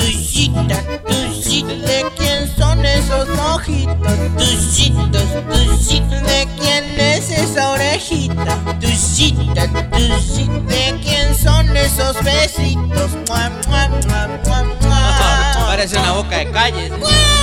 ¿De 2.38 2.44
quién 2.44 2.56
son 2.56 2.84
esos 2.84 3.28
ojitos? 3.28 3.96
Tuyitos, 4.36 5.22
tuyitos. 5.50 6.22
¿De 6.22 6.48
quién 6.56 6.84
es 7.00 7.30
esa 7.30 7.70
orejita? 7.70 8.56
Tuyita, 8.80 9.66
tuyita. 9.90 10.52
¿De 10.68 11.00
quién 11.02 11.34
son 11.34 11.76
esos 11.76 12.22
besitos? 12.22 13.10
Mua, 13.26 13.50
mua, 13.66 13.88
mua, 13.88 14.28
mua, 14.44 14.62
mua. 14.82 15.66
Parece 15.66 15.98
una 15.98 16.12
boca 16.12 16.38
de 16.38 16.50
calle. 16.52 16.92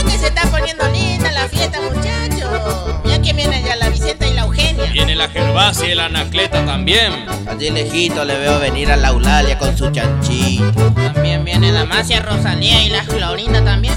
Que 0.10 0.18
se 0.18 0.28
está 0.28 0.44
poniendo 0.50 0.88
linda 0.90 1.30
la 1.34 1.50
fiesta, 1.50 1.80
muchachos. 1.82 3.02
Mira 3.04 3.22
que 3.22 3.34
viene 3.34 3.64
ya 3.64 3.76
la 3.76 3.90
Vicenta 3.90 4.28
y 4.28 4.34
la 4.34 4.44
Eugenia. 4.44 4.86
Viene 4.94 5.16
la 5.16 5.28
Gervasia 5.28 5.92
y 5.92 5.96
la 5.96 6.06
Anacleta 6.06 6.66
también. 6.66 7.26
Allí 7.50 7.70
lejito 7.70 8.24
le 8.24 8.38
veo 8.38 8.60
venir 8.60 8.92
a 8.92 8.96
la 8.96 9.10
Eulalia 9.10 9.58
con 9.58 9.78
su 9.78 9.92
chanchito. 9.92 10.94
También 10.94 11.44
viene 11.44 11.74
Damasia, 11.74 12.22
Rosalía 12.22 12.82
y 12.82 12.90
la 12.90 13.04
Florinda 13.04 13.62
también. 13.62 13.96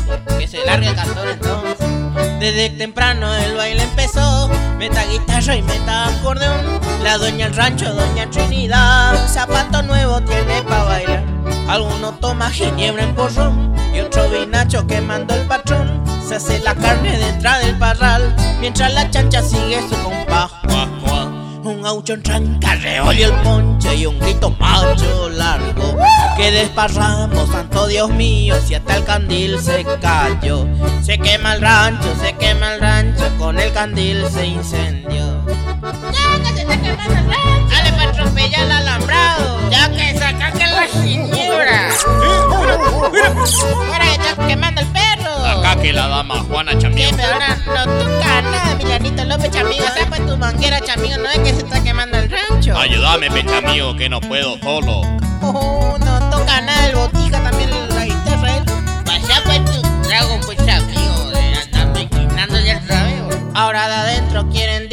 Se 0.51 0.65
largue 0.65 0.89
el 0.89 1.29
entonces. 1.31 1.87
Desde 2.41 2.71
temprano 2.71 3.35
el 3.35 3.55
baile 3.55 3.83
empezó, 3.83 4.49
meta 4.79 5.05
guitarra 5.05 5.57
y 5.57 5.63
meta 5.63 6.09
acordeón. 6.09 6.81
La 7.03 7.19
dueña 7.19 7.47
del 7.47 7.57
rancho, 7.57 7.93
doña 7.93 8.31
Trinidad, 8.31 9.29
zapato 9.29 9.83
nuevo 9.83 10.23
tiene 10.23 10.63
pa' 10.63 10.85
bailar. 10.85 11.23
Alguno 11.69 12.13
toma 12.15 12.49
ginebra 12.49 13.03
en 13.03 13.15
porrón 13.15 13.75
y 13.95 14.01
otro 14.01 14.27
vinacho 14.31 14.87
que 14.87 15.03
mandó 15.03 15.35
el 15.35 15.47
patrón. 15.47 16.03
Se 16.27 16.37
hace 16.37 16.61
la 16.61 16.75
carne 16.75 17.19
detrás 17.19 17.61
del 17.67 17.77
parral, 17.77 18.35
mientras 18.59 18.95
la 18.95 19.11
chancha 19.11 19.43
sigue 19.43 19.83
su 19.87 20.03
compás. 20.03 20.51
Un 21.79 21.85
gaucho 21.85 22.15
en 22.15 22.23
tranca, 22.25 22.75
reolio 22.75 23.27
el 23.27 23.35
ponche 23.35 23.95
y 23.95 24.05
un 24.05 24.19
grito 24.19 24.51
macho 24.59 25.29
largo. 25.29 25.97
Que 26.37 26.51
desparramos, 26.51 27.49
santo 27.51 27.87
Dios 27.87 28.11
mío, 28.11 28.57
si 28.67 28.75
hasta 28.75 28.97
el 28.97 29.05
candil 29.05 29.61
se 29.61 29.85
cayó. 30.03 30.67
Se 31.03 31.19
quema 31.19 31.55
el 31.55 31.61
rancho, 31.61 32.13
se 32.21 32.33
quema 32.33 32.75
el 32.75 32.81
rancho, 32.81 33.31
con 33.39 33.61
el 33.61 33.73
candil 33.73 34.25
se 34.29 34.47
incendió. 34.47 35.45
Ya 35.47 36.43
que 36.43 36.53
se 36.53 36.63
está 36.63 36.83
quemando 36.83 37.15
el 37.15 37.27
rancho. 37.27 37.69
Dale 37.71 37.93
para 37.93 38.11
atropellar 38.11 38.61
el 38.63 38.73
alambrado. 38.73 39.71
Ya 39.71 39.89
que 39.89 40.19
sacan 40.19 40.59
la 40.59 40.87
ginebra. 41.01 41.91
Ahora 43.87 44.05
que 44.05 44.15
está 44.15 44.47
quemando 44.49 44.81
el 44.81 44.87
perro. 44.89 45.18
Acá 45.49 45.77
que 45.81 45.93
la 45.93 46.09
dama 46.09 46.41
Juana 46.41 46.73
Sí, 46.73 46.79
Chamión. 46.79 47.17
pero 47.17 47.33
ahora 47.33 47.57
no 47.67 47.85
toca 47.99 48.43
nada, 48.43 48.75
Milanito 48.77 49.25
López 49.25 49.51
Chamigo. 49.51 49.85
Pues 50.09 50.27
tu 50.27 50.37
manguera, 50.37 50.81
Chamigo. 50.81 51.17
No 51.19 51.29
es 51.31 51.39
que 51.39 51.51
se 51.55 51.59
está 51.59 51.83
quemando 51.83 52.19
el 52.19 52.31
rancho. 52.31 52.77
Ayúdame, 52.77 53.31
pecha 53.31 53.61
mío, 53.61 53.97
que 53.97 54.09
no 54.09 54.21
puedo 54.21 54.59
solo. 54.59 55.01
Oh, 55.43 55.97
no 56.01 56.31
toca 56.31 56.61
nada 56.61 56.87
el 56.89 56.97
botija 56.97 57.43
también 57.43 57.71
la 57.95 58.05
guitarra 58.05 58.57
él. 58.57 58.65
Vaya 59.07 59.43
pues 59.45 59.65
tu 59.65 59.83
trago 60.09 60.41
pues 60.45 60.59
amigo 60.61 61.31
de 61.31 61.55
andar 61.73 62.03
inclinando 62.03 62.61
ya 62.61 62.73
el 62.79 62.89
rabeo. 62.89 63.29
Ahora 63.55 63.89
de 63.89 63.95
adentro 63.95 64.49
quieren 64.51 64.89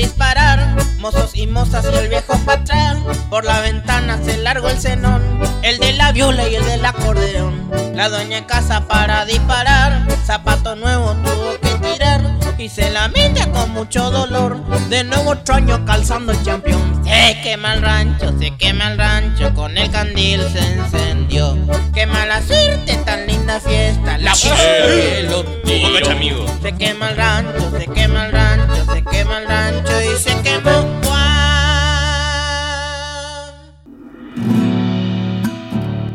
mozos 1.06 1.36
y 1.36 1.46
mozas 1.46 1.86
y 1.94 1.96
el 1.98 2.10
viejo 2.10 2.34
atrás. 2.48 2.98
Por 3.30 3.46
la 3.46 3.62
ventana 3.62 4.20
se 4.26 4.38
largó 4.38 4.70
el 4.70 4.80
cenón, 4.80 5.22
el 5.62 5.78
de 5.78 5.94
la 5.94 6.12
viola 6.12 6.50
y 6.50 6.56
el 6.56 6.66
del 6.66 6.84
acordeón. 6.84 7.70
La 7.94 8.10
dueña 8.10 8.40
en 8.40 8.46
casa 8.46 8.88
para 8.88 9.24
disparar, 9.26 10.08
zapato 10.26 10.76
nuevo 10.76 11.14
tuvo 11.24 11.45
y 12.58 12.70
se 12.70 12.90
lamenta 12.90 13.52
con 13.52 13.72
mucho 13.72 14.12
dolor. 14.12 14.64
De 14.90 15.04
nuevo 15.04 15.32
otro 15.32 15.56
año 15.56 15.84
calzando 15.86 16.32
el 16.32 16.42
campeón. 16.44 17.04
Se 17.04 17.42
quema 17.44 17.74
el 17.74 17.82
rancho, 17.82 18.34
se 18.40 18.52
quema 18.56 18.92
el 18.92 18.98
rancho, 18.98 19.54
con 19.54 19.78
el 19.78 19.90
candil 19.92 20.42
se 20.52 20.74
encendió. 20.74 21.58
Qué 21.94 22.06
mala 22.06 22.42
suerte, 22.42 22.96
tan 23.06 23.28
linda 23.28 23.60
fiesta. 23.60 24.18
La 24.18 24.34
lo 25.30 25.44
Chamigo. 26.02 26.46
Se 26.62 26.72
quema 26.74 27.10
el 27.10 27.18
rancho, 27.18 27.72
se 27.78 27.88
quema 27.88 28.26
el 28.26 28.32
rancho, 28.32 28.94
se 28.94 29.04
quema 29.04 29.38
el 29.40 29.48
rancho 29.48 29.94
y 30.02 30.20
se 30.20 30.42
quemó. 30.42 30.96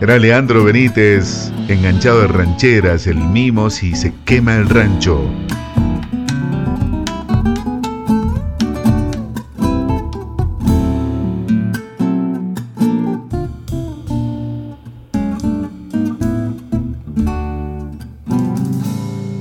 Era 0.00 0.18
Leandro 0.18 0.64
Benítez, 0.64 1.52
enganchado 1.68 2.22
de 2.22 2.28
rancheras, 2.28 3.06
el 3.06 3.16
mimos 3.16 3.82
y 3.82 3.94
se 3.94 4.14
quema 4.24 4.54
el 4.54 4.66
rancho. 4.66 5.28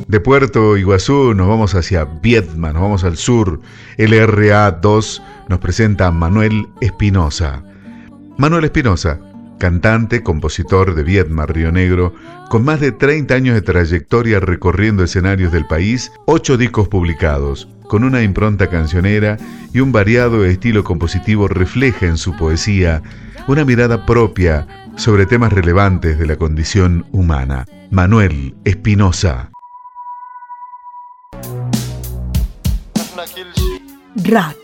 De 0.09 0.19
Puerto 0.19 0.75
Iguazú 0.75 1.35
nos 1.35 1.47
vamos 1.47 1.75
hacia 1.75 2.03
Viedma, 2.03 2.73
nos 2.73 2.81
vamos 2.81 3.03
al 3.03 3.15
sur. 3.15 3.61
LRA2 3.99 5.21
nos 5.47 5.59
presenta 5.59 6.09
Manuel 6.09 6.67
Espinosa. 6.81 7.63
Manuel 8.35 8.63
Espinosa, 8.63 9.19
cantante, 9.59 10.23
compositor 10.23 10.95
de 10.95 11.03
Viedma, 11.03 11.45
Río 11.45 11.71
Negro, 11.71 12.15
con 12.49 12.65
más 12.65 12.79
de 12.79 12.91
30 12.91 13.35
años 13.35 13.53
de 13.53 13.61
trayectoria 13.61 14.39
recorriendo 14.39 15.03
escenarios 15.03 15.51
del 15.51 15.67
país, 15.67 16.11
8 16.25 16.57
discos 16.57 16.87
publicados, 16.87 17.67
con 17.87 18.03
una 18.03 18.23
impronta 18.23 18.65
cancionera 18.65 19.37
y 19.75 19.79
un 19.79 19.91
variado 19.91 20.43
estilo 20.43 20.83
compositivo 20.83 21.47
refleja 21.47 22.07
en 22.07 22.17
su 22.17 22.35
poesía 22.35 23.03
una 23.47 23.63
mirada 23.63 24.07
propia 24.07 24.65
sobre 24.95 25.27
temas 25.27 25.53
relevantes 25.53 26.17
de 26.17 26.25
la 26.25 26.35
condición 26.35 27.05
humana. 27.11 27.67
Manuel 27.91 28.55
Espinosa. 28.65 29.51
RAC, 34.15 34.55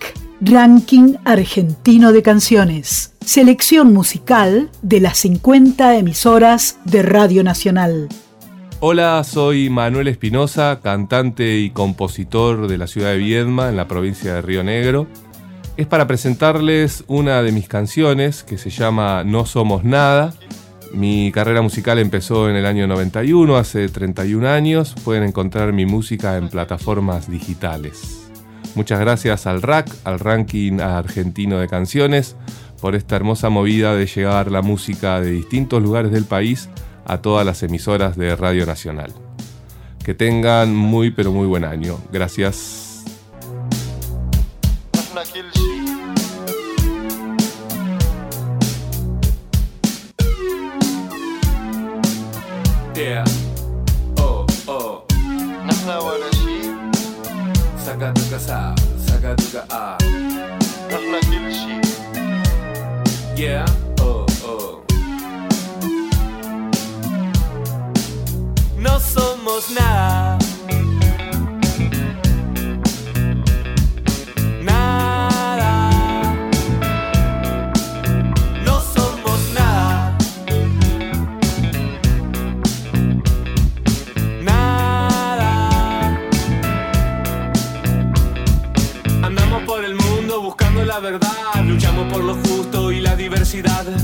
Ranking 0.42 1.16
Argentino 1.24 2.12
de 2.12 2.22
Canciones. 2.22 3.14
Selección 3.24 3.94
musical 3.94 4.70
de 4.82 5.00
las 5.00 5.18
50 5.20 5.98
emisoras 5.98 6.80
de 6.86 7.02
Radio 7.02 7.44
Nacional. 7.44 8.10
Hola, 8.80 9.24
soy 9.24 9.70
Manuel 9.70 10.08
Espinosa, 10.08 10.80
cantante 10.82 11.58
y 11.58 11.70
compositor 11.70 12.68
de 12.68 12.78
la 12.78 12.88
ciudad 12.88 13.12
de 13.12 13.18
Viedma, 13.18 13.70
en 13.70 13.78
la 13.78 13.88
provincia 13.88 14.34
de 14.34 14.42
Río 14.42 14.64
Negro. 14.64 15.08
Es 15.78 15.88
para 15.88 16.08
presentarles 16.08 17.04
una 17.08 17.42
de 17.42 17.52
mis 17.52 17.68
canciones 17.68 18.44
que 18.44 18.58
se 18.58 18.70
llama 18.70 19.24
No 19.24 19.46
Somos 19.46 19.84
Nada. 19.84 20.34
Mi 20.94 21.32
carrera 21.32 21.62
musical 21.62 22.00
empezó 22.00 22.50
en 22.50 22.56
el 22.56 22.66
año 22.66 22.88
91, 22.88 23.58
hace 23.58 23.90
31 23.90 24.48
años. 24.48 24.96
Pueden 25.04 25.24
encontrar 25.24 25.74
mi 25.74 25.86
música 25.86 26.38
en 26.38 26.50
plataformas 26.50 27.30
digitales. 27.30 28.25
Muchas 28.76 29.00
gracias 29.00 29.48
al 29.48 29.62
RAC, 29.62 29.90
al 30.04 30.20
Ranking 30.20 30.82
Argentino 30.82 31.60
de 31.60 31.68
Canciones, 31.68 32.36
por 32.82 32.94
esta 32.94 33.16
hermosa 33.16 33.50
movida 33.50 33.96
de 33.96 34.06
llevar 34.06 34.52
la 34.52 34.62
música 34.62 35.22
de 35.22 35.32
distintos 35.32 35.82
lugares 35.82 36.12
del 36.12 36.26
país 36.26 36.70
a 37.06 37.20
todas 37.20 37.46
las 37.46 37.64
emisoras 37.64 38.18
de 38.18 38.36
Radio 38.36 38.66
Nacional. 38.66 39.14
Que 40.04 40.14
tengan 40.14 40.76
muy 40.76 41.12
pero 41.12 41.32
muy 41.32 41.48
buen 41.48 41.64
año. 41.64 41.98
Gracias. 42.12 42.86
Sakatuka 57.96 58.36
sa, 58.36 58.76
sakatuka 59.08 59.64
ah. 59.72 59.96
Yeah. 63.40 63.64
Oh, 64.04 64.28
oh. 64.44 64.84
No 68.76 69.00
somos 69.00 69.72
nada. 69.72 70.45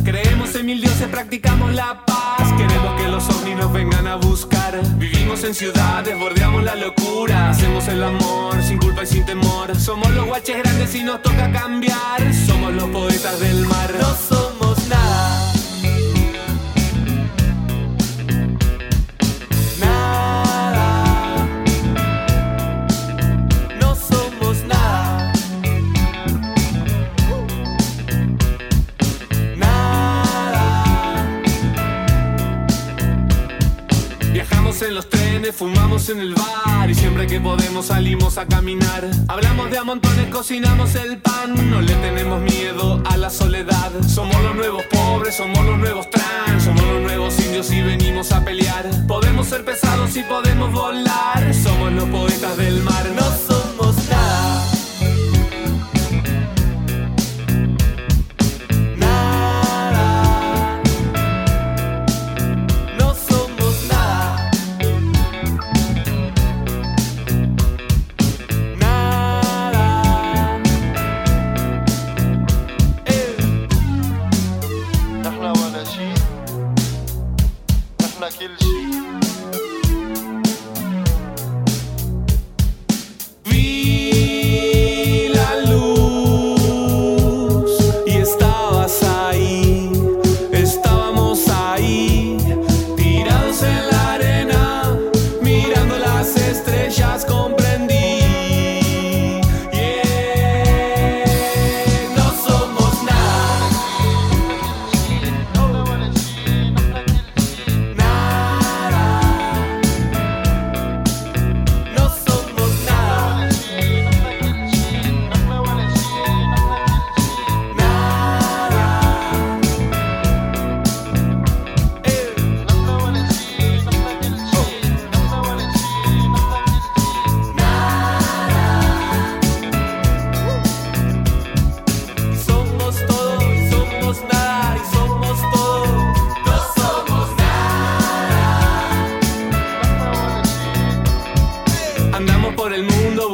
Creemos 0.06 0.56
en 0.56 0.66
mil 0.66 0.80
dioses, 0.80 1.08
practicamos 1.10 1.74
la 1.74 2.06
paz. 2.06 2.54
Queremos 2.58 3.02
que 3.02 3.08
los 3.10 3.30
ovnis 3.30 3.58
nos 3.58 3.74
vengan 3.74 4.08
a 4.08 4.16
buscar. 4.16 4.80
Vivimos 4.98 5.44
en 5.44 5.54
ciudades, 5.54 6.18
bordeamos 6.18 6.64
la 6.64 6.76
locura. 6.76 7.50
Hacemos 7.50 7.86
el 7.90 8.02
amor 8.02 8.62
sin 8.64 8.78
culpa 8.78 9.04
y 9.04 9.08
sin 9.08 9.26
temor. 9.26 9.76
Somos 9.76 10.10
los 10.12 10.26
guaches 10.26 10.58
grandes 10.58 10.96
y 10.96 11.04
nos 11.04 11.22
toca 11.22 11.52
cambiar. 11.52 12.34
Somos 12.46 12.74
los 12.74 12.90
poetas 12.92 13.40
del 13.42 13.66
mar. 13.66 13.94
No 14.00 14.16
somos 14.16 14.61
fumamos 35.52 36.10
en 36.10 36.20
el 36.20 36.34
bar 36.34 36.90
y 36.90 36.96
siempre 36.96 37.28
que 37.28 37.40
podemos 37.40 37.88
salimos 37.88 38.38
a 38.38 38.46
caminar. 38.46 39.10
Hablamos 39.28 39.70
de 39.70 39.78
a 39.78 39.84
montones, 39.84 40.28
cocinamos 40.28 40.96
el 40.96 41.18
pan, 41.18 41.70
no 41.70 41.82
le 41.82 41.94
tenemos 41.96 42.42
miedo 42.42 43.02
a 43.06 43.18
la 43.18 43.30
soledad. 43.30 43.92
Somos 44.08 44.42
los 44.44 44.56
nuevos 44.56 44.84
pobres, 44.86 45.36
somos 45.36 45.66
los 45.66 45.78
nuevos 45.78 46.10
trans, 46.10 46.64
somos 46.64 46.84
los 46.84 47.02
nuevos 47.02 47.40
indios 47.40 47.72
y 47.72 47.82
venimos 47.82 48.32
a 48.32 48.44
pelear. 48.44 48.90
Podemos 49.08 49.48
ser 49.48 49.66
pesados 49.66 50.16
y 50.16 50.24
podemos 50.24 50.72
volar, 50.72 51.54
somos 51.54 51.92
los 51.94 52.06
poetas 52.10 52.58
del 52.58 52.82
mar, 52.84 53.12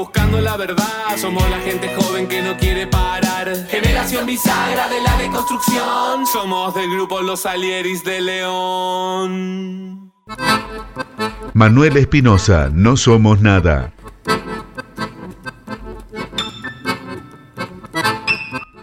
buscando 0.08 0.40
la 0.40 0.56
verdad. 0.56 1.18
Somos 1.18 1.50
la 1.50 1.60
gente 1.60 1.94
joven 1.96 2.28
que 2.28 2.42
no 2.42 2.56
quiere 2.58 2.88
parar. 2.88 3.54
Generación 3.70 4.26
bisagra 4.26 4.88
de 4.88 5.02
la 5.02 5.18
deconstrucción. 5.18 6.26
Somos 6.32 6.74
del 6.76 6.90
grupo 6.90 7.22
Los 7.22 7.46
Alieris 7.46 8.04
de 8.06 8.22
León. 8.22 10.14
Manuel 11.54 11.98
Espinosa, 11.98 12.70
No 12.72 12.96
Somos 12.96 13.42
Nada. 13.42 13.92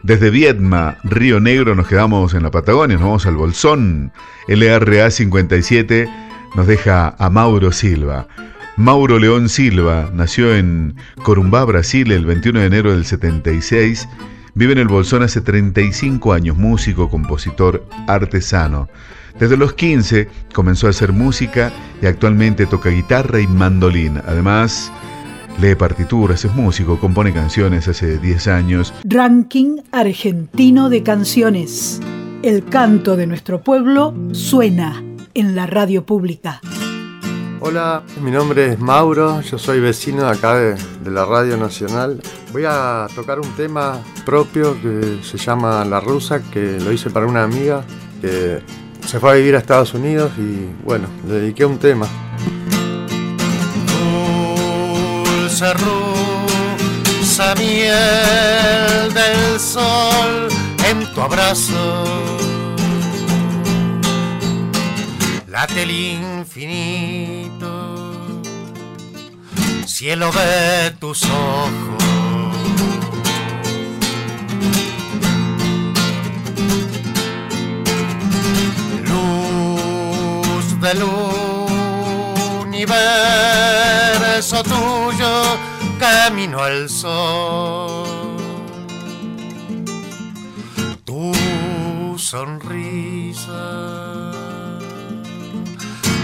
Desde 0.02 0.28
Viedma, 0.28 0.98
Río 1.04 1.40
Negro, 1.40 1.74
nos 1.74 1.88
quedamos 1.88 2.34
en 2.34 2.42
la 2.42 2.50
Patagonia, 2.50 2.96
nos 2.96 3.04
vamos 3.04 3.24
al 3.26 3.36
Bolsón. 3.36 4.12
LRA 4.48 5.10
57 5.10 6.06
nos 6.54 6.66
deja 6.66 7.14
a 7.18 7.30
Mauro 7.30 7.72
Silva. 7.72 8.26
Mauro 8.76 9.20
León 9.20 9.48
Silva 9.48 10.10
nació 10.12 10.52
en 10.52 10.96
Corumbá, 11.22 11.64
Brasil, 11.64 12.10
el 12.10 12.26
21 12.26 12.58
de 12.58 12.66
enero 12.66 12.92
del 12.92 13.04
76. 13.04 14.08
Vive 14.54 14.72
en 14.72 14.78
el 14.78 14.88
Bolsón 14.88 15.22
hace 15.22 15.40
35 15.40 16.32
años, 16.32 16.56
músico, 16.56 17.08
compositor, 17.08 17.86
artesano. 18.08 18.88
Desde 19.38 19.56
los 19.56 19.74
15 19.74 20.28
comenzó 20.52 20.88
a 20.88 20.90
hacer 20.90 21.12
música 21.12 21.72
y 22.02 22.06
actualmente 22.06 22.66
toca 22.66 22.90
guitarra 22.90 23.40
y 23.40 23.46
mandolín. 23.46 24.20
Además, 24.26 24.90
lee 25.60 25.76
partituras, 25.76 26.44
es 26.44 26.52
músico, 26.52 26.98
compone 26.98 27.32
canciones 27.32 27.86
hace 27.86 28.18
10 28.18 28.48
años. 28.48 28.92
Ranking 29.04 29.82
argentino 29.92 30.90
de 30.90 31.04
canciones. 31.04 32.00
El 32.42 32.64
canto 32.64 33.16
de 33.16 33.28
nuestro 33.28 33.62
pueblo 33.62 34.14
suena 34.32 35.00
en 35.34 35.54
la 35.54 35.66
radio 35.66 36.04
pública. 36.04 36.60
Hola, 37.66 38.02
mi 38.20 38.30
nombre 38.30 38.74
es 38.74 38.78
Mauro, 38.78 39.40
yo 39.40 39.56
soy 39.56 39.80
vecino 39.80 40.24
de 40.24 40.30
acá 40.32 40.54
de, 40.54 40.76
la 41.10 41.24
Radio 41.24 41.56
Nacional. 41.56 42.20
Voy 42.52 42.64
a 42.66 43.06
tocar 43.14 43.40
un 43.40 43.56
tema 43.56 44.02
propio 44.26 44.78
que 44.82 45.20
se 45.22 45.38
llama 45.38 45.82
La 45.86 45.98
Rusa, 45.98 46.42
que 46.42 46.78
lo 46.78 46.92
hice 46.92 47.08
para 47.08 47.24
una 47.24 47.42
amiga 47.42 47.82
que 48.20 48.62
se 49.06 49.18
fue 49.18 49.30
a 49.30 49.34
vivir 49.36 49.54
a 49.54 49.60
Estados 49.60 49.94
Unidos 49.94 50.32
y 50.36 50.68
bueno, 50.84 51.08
le 51.26 51.36
dediqué 51.36 51.64
un 51.64 51.78
tema. 51.78 52.06
dulce 55.16 55.72
rusa 55.72 57.54
miel 57.54 59.14
del 59.14 59.58
sol 59.58 60.48
en 60.86 61.14
tu 61.14 61.20
abrazo. 61.22 62.34
Late 65.54 65.84
el 65.84 65.90
infinito, 65.92 67.53
cielo 69.94 70.30
de 70.32 70.90
tus 70.98 71.22
ojos. 71.22 72.02
Luz 79.06 80.66
del 80.80 81.00
universo 82.66 84.64
tuyo, 84.64 85.42
camino 86.00 86.58
al 86.60 86.90
sol. 86.90 88.08
Tu 91.04 91.32
sonrisa, 92.18 93.62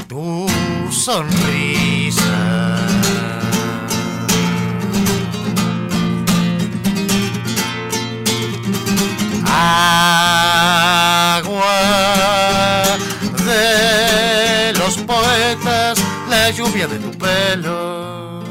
tu 0.09 0.49
sonrisa. 0.91 2.71
Agua 11.33 11.51
de 13.45 14.73
los 14.79 14.97
poetas, 14.99 15.99
la 16.31 16.51
lluvia 16.51 16.87
de 16.87 16.99
tu 16.99 17.11
pelo, 17.19 18.43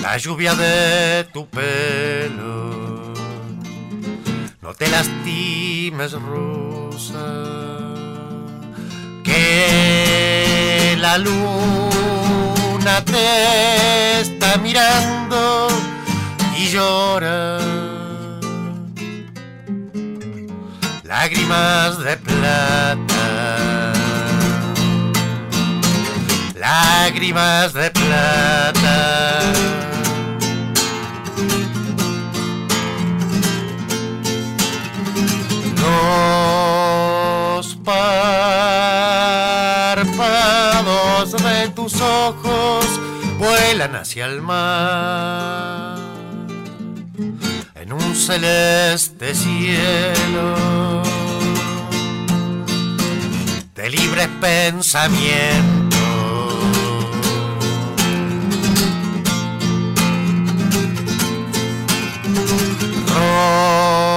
la 0.00 0.16
lluvia 0.16 0.54
de 0.54 1.24
tu 1.34 1.46
pelo. 1.48 3.12
No 4.62 4.72
te 4.72 4.88
lastimes, 4.88 6.12
rosa, 6.12 7.28
que 9.22 10.96
la 10.98 11.18
luna 11.18 13.04
te 13.04 14.20
está 14.20 14.56
mirando 14.56 15.68
y 16.56 16.68
llora 16.68 17.77
lágrimas 21.20 21.98
de 21.98 22.16
plata, 22.16 23.92
lágrimas 26.54 27.72
de 27.72 27.90
plata. 27.90 29.42
Los 37.56 37.66
párpados 37.84 38.22
de 41.32 41.68
tus 41.74 42.00
ojos 42.00 42.86
vuelan 43.40 43.96
hacia 43.96 44.26
el 44.26 44.40
mar 44.40 45.97
en 47.88 47.94
un 47.94 48.14
celeste 48.14 49.34
cielo 49.34 51.02
de 53.74 53.88
libres 53.88 54.28
pensamientos. 54.42 55.98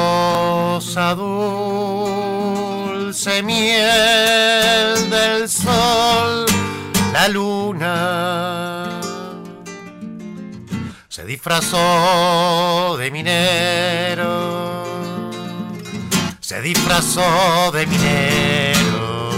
Rosa 0.03 1.15
dulce 1.15 2.11
miel 3.43 5.09
del 5.09 5.47
sol, 5.47 6.45
la 7.13 7.29
luna 7.29 8.60
disfrazó 11.31 12.97
de 12.97 13.09
minero, 13.09 14.83
se 16.41 16.61
disfrazó 16.61 17.71
de 17.71 17.87
minero. 17.87 19.31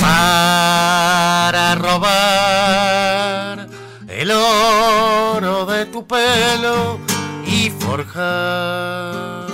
Para 0.00 1.74
robar 1.74 3.68
el 4.08 4.30
oro 4.30 5.66
de 5.66 5.84
tu 5.84 6.06
pelo 6.06 6.98
y 7.46 7.68
forjar 7.68 9.52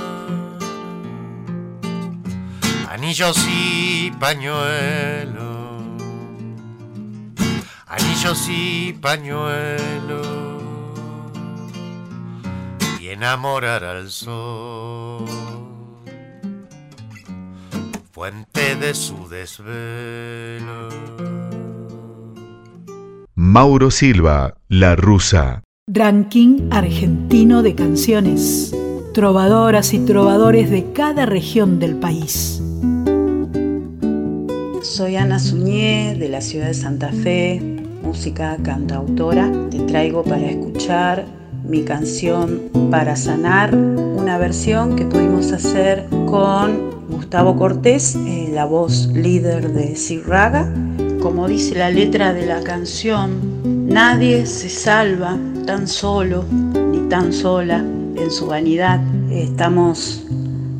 anillos 2.88 3.36
y 3.48 4.12
pañuelos, 4.12 5.47
anillos 7.98 8.48
y 8.50 8.92
pañuelos, 8.94 10.26
y 13.00 13.08
enamorar 13.08 13.84
al 13.84 14.10
sol, 14.10 15.24
fuente 18.12 18.76
de 18.76 18.94
su 18.94 19.28
desvelo. 19.28 20.88
Mauro 23.34 23.90
Silva, 23.90 24.54
La 24.68 24.96
Rusa. 24.96 25.62
Ranking 25.86 26.68
argentino 26.70 27.62
de 27.62 27.74
canciones. 27.74 28.74
Trovadoras 29.14 29.94
y 29.94 30.00
trovadores 30.00 30.70
de 30.70 30.92
cada 30.92 31.24
región 31.24 31.78
del 31.78 31.96
país. 31.96 32.62
Soy 34.82 35.16
Ana 35.16 35.38
Suñé 35.38 36.16
de 36.18 36.28
la 36.28 36.40
ciudad 36.40 36.66
de 36.66 36.74
Santa 36.74 37.12
Fe, 37.12 37.77
música 38.02 38.56
cantautora. 38.62 39.50
Te 39.70 39.80
traigo 39.80 40.22
para 40.22 40.46
escuchar 40.46 41.24
mi 41.64 41.82
canción 41.82 42.62
Para 42.90 43.16
Sanar, 43.16 43.74
una 43.74 44.38
versión 44.38 44.96
que 44.96 45.04
pudimos 45.04 45.52
hacer 45.52 46.06
con 46.26 47.08
Gustavo 47.08 47.56
Cortés, 47.56 48.16
eh, 48.16 48.50
la 48.52 48.64
voz 48.64 49.08
líder 49.08 49.72
de 49.72 49.96
Raga. 50.26 50.72
Como 51.20 51.48
dice 51.48 51.74
la 51.74 51.90
letra 51.90 52.32
de 52.32 52.46
la 52.46 52.62
canción, 52.62 53.88
nadie 53.88 54.46
se 54.46 54.68
salva 54.68 55.36
tan 55.66 55.88
solo 55.88 56.44
ni 56.92 57.08
tan 57.08 57.32
sola 57.32 57.78
en 57.78 58.30
su 58.30 58.46
vanidad. 58.46 59.00
Estamos 59.30 60.24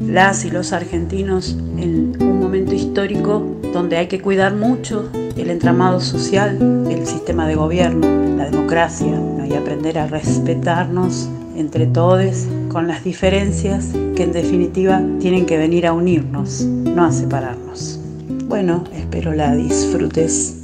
las 0.01 0.44
y 0.44 0.51
los 0.51 0.72
argentinos 0.72 1.57
en 1.76 2.16
un 2.20 2.40
momento 2.40 2.74
histórico 2.74 3.44
donde 3.72 3.96
hay 3.96 4.07
que 4.07 4.20
cuidar 4.20 4.55
mucho 4.55 5.09
el 5.36 5.51
entramado 5.51 6.01
social, 6.01 6.59
el 6.90 7.07
sistema 7.07 7.46
de 7.46 7.55
gobierno, 7.55 8.07
la 8.36 8.51
democracia, 8.51 9.18
y 9.49 9.55
aprender 9.55 9.99
a 9.99 10.07
respetarnos 10.07 11.28
entre 11.57 11.86
todos 11.86 12.46
con 12.68 12.86
las 12.86 13.03
diferencias 13.03 13.88
que 14.14 14.24
en 14.24 14.32
definitiva 14.32 15.03
tienen 15.20 15.46
que 15.46 15.57
venir 15.57 15.86
a 15.86 15.92
unirnos, 15.92 16.62
no 16.62 17.05
a 17.05 17.12
separarnos. 17.12 17.99
Bueno, 18.46 18.84
espero 18.94 19.32
la 19.32 19.55
disfrutes. 19.55 20.57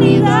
Su 0.00 0.39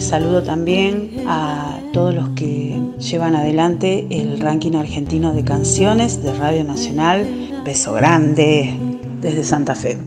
Saludo 0.00 0.42
también 0.42 1.24
a 1.28 1.78
todos 1.92 2.14
los 2.14 2.30
que 2.30 2.80
llevan 2.98 3.36
adelante 3.36 4.06
el 4.10 4.40
ranking 4.40 4.74
argentino 4.74 5.34
de 5.34 5.44
canciones 5.44 6.22
de 6.22 6.32
Radio 6.32 6.64
Nacional. 6.64 7.62
Beso 7.64 7.92
grande 7.92 8.74
desde 9.20 9.44
Santa 9.44 9.74
Fe. 9.74 9.98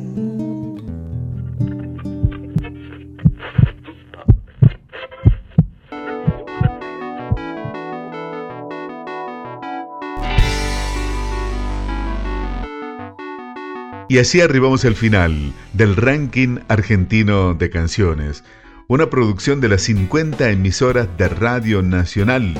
Y 14.09 14.17
así 14.17 14.41
arribamos 14.41 14.83
al 14.85 14.95
final 14.95 15.53
del 15.73 15.95
ranking 15.95 16.59
argentino 16.67 17.53
de 17.53 17.69
canciones, 17.69 18.43
una 18.87 19.09
producción 19.09 19.61
de 19.61 19.69
las 19.69 19.83
50 19.83 20.49
emisoras 20.49 21.07
de 21.17 21.29
Radio 21.29 21.81
Nacional, 21.81 22.53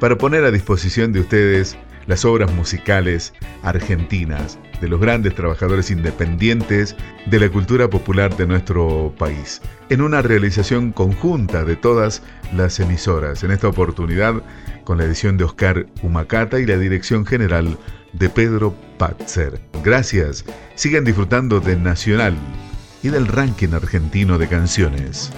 para 0.00 0.18
poner 0.18 0.44
a 0.44 0.50
disposición 0.50 1.12
de 1.12 1.20
ustedes 1.20 1.78
las 2.06 2.24
obras 2.24 2.52
musicales 2.52 3.32
argentinas 3.62 4.58
de 4.80 4.88
los 4.88 5.00
grandes 5.00 5.34
trabajadores 5.34 5.90
independientes 5.90 6.94
de 7.24 7.40
la 7.40 7.48
cultura 7.48 7.88
popular 7.88 8.36
de 8.36 8.46
nuestro 8.46 9.14
país, 9.18 9.62
en 9.88 10.02
una 10.02 10.20
realización 10.20 10.92
conjunta 10.92 11.64
de 11.64 11.76
todas 11.76 12.22
las 12.54 12.78
emisoras, 12.78 13.42
en 13.42 13.50
esta 13.50 13.68
oportunidad 13.68 14.42
con 14.84 14.98
la 14.98 15.04
edición 15.04 15.36
de 15.38 15.44
Oscar 15.44 15.86
Humacata 16.02 16.60
y 16.60 16.66
la 16.66 16.76
dirección 16.76 17.24
general 17.24 17.78
de 18.12 18.28
Pedro 18.28 18.74
Patzer. 18.98 19.60
Gracias, 19.82 20.44
sigan 20.74 21.04
disfrutando 21.04 21.60
de 21.60 21.76
Nacional 21.76 22.36
y 23.06 23.10
del 23.10 23.28
ranking 23.28 23.72
argentino 23.72 24.36
de 24.36 24.48
canciones. 24.48 25.30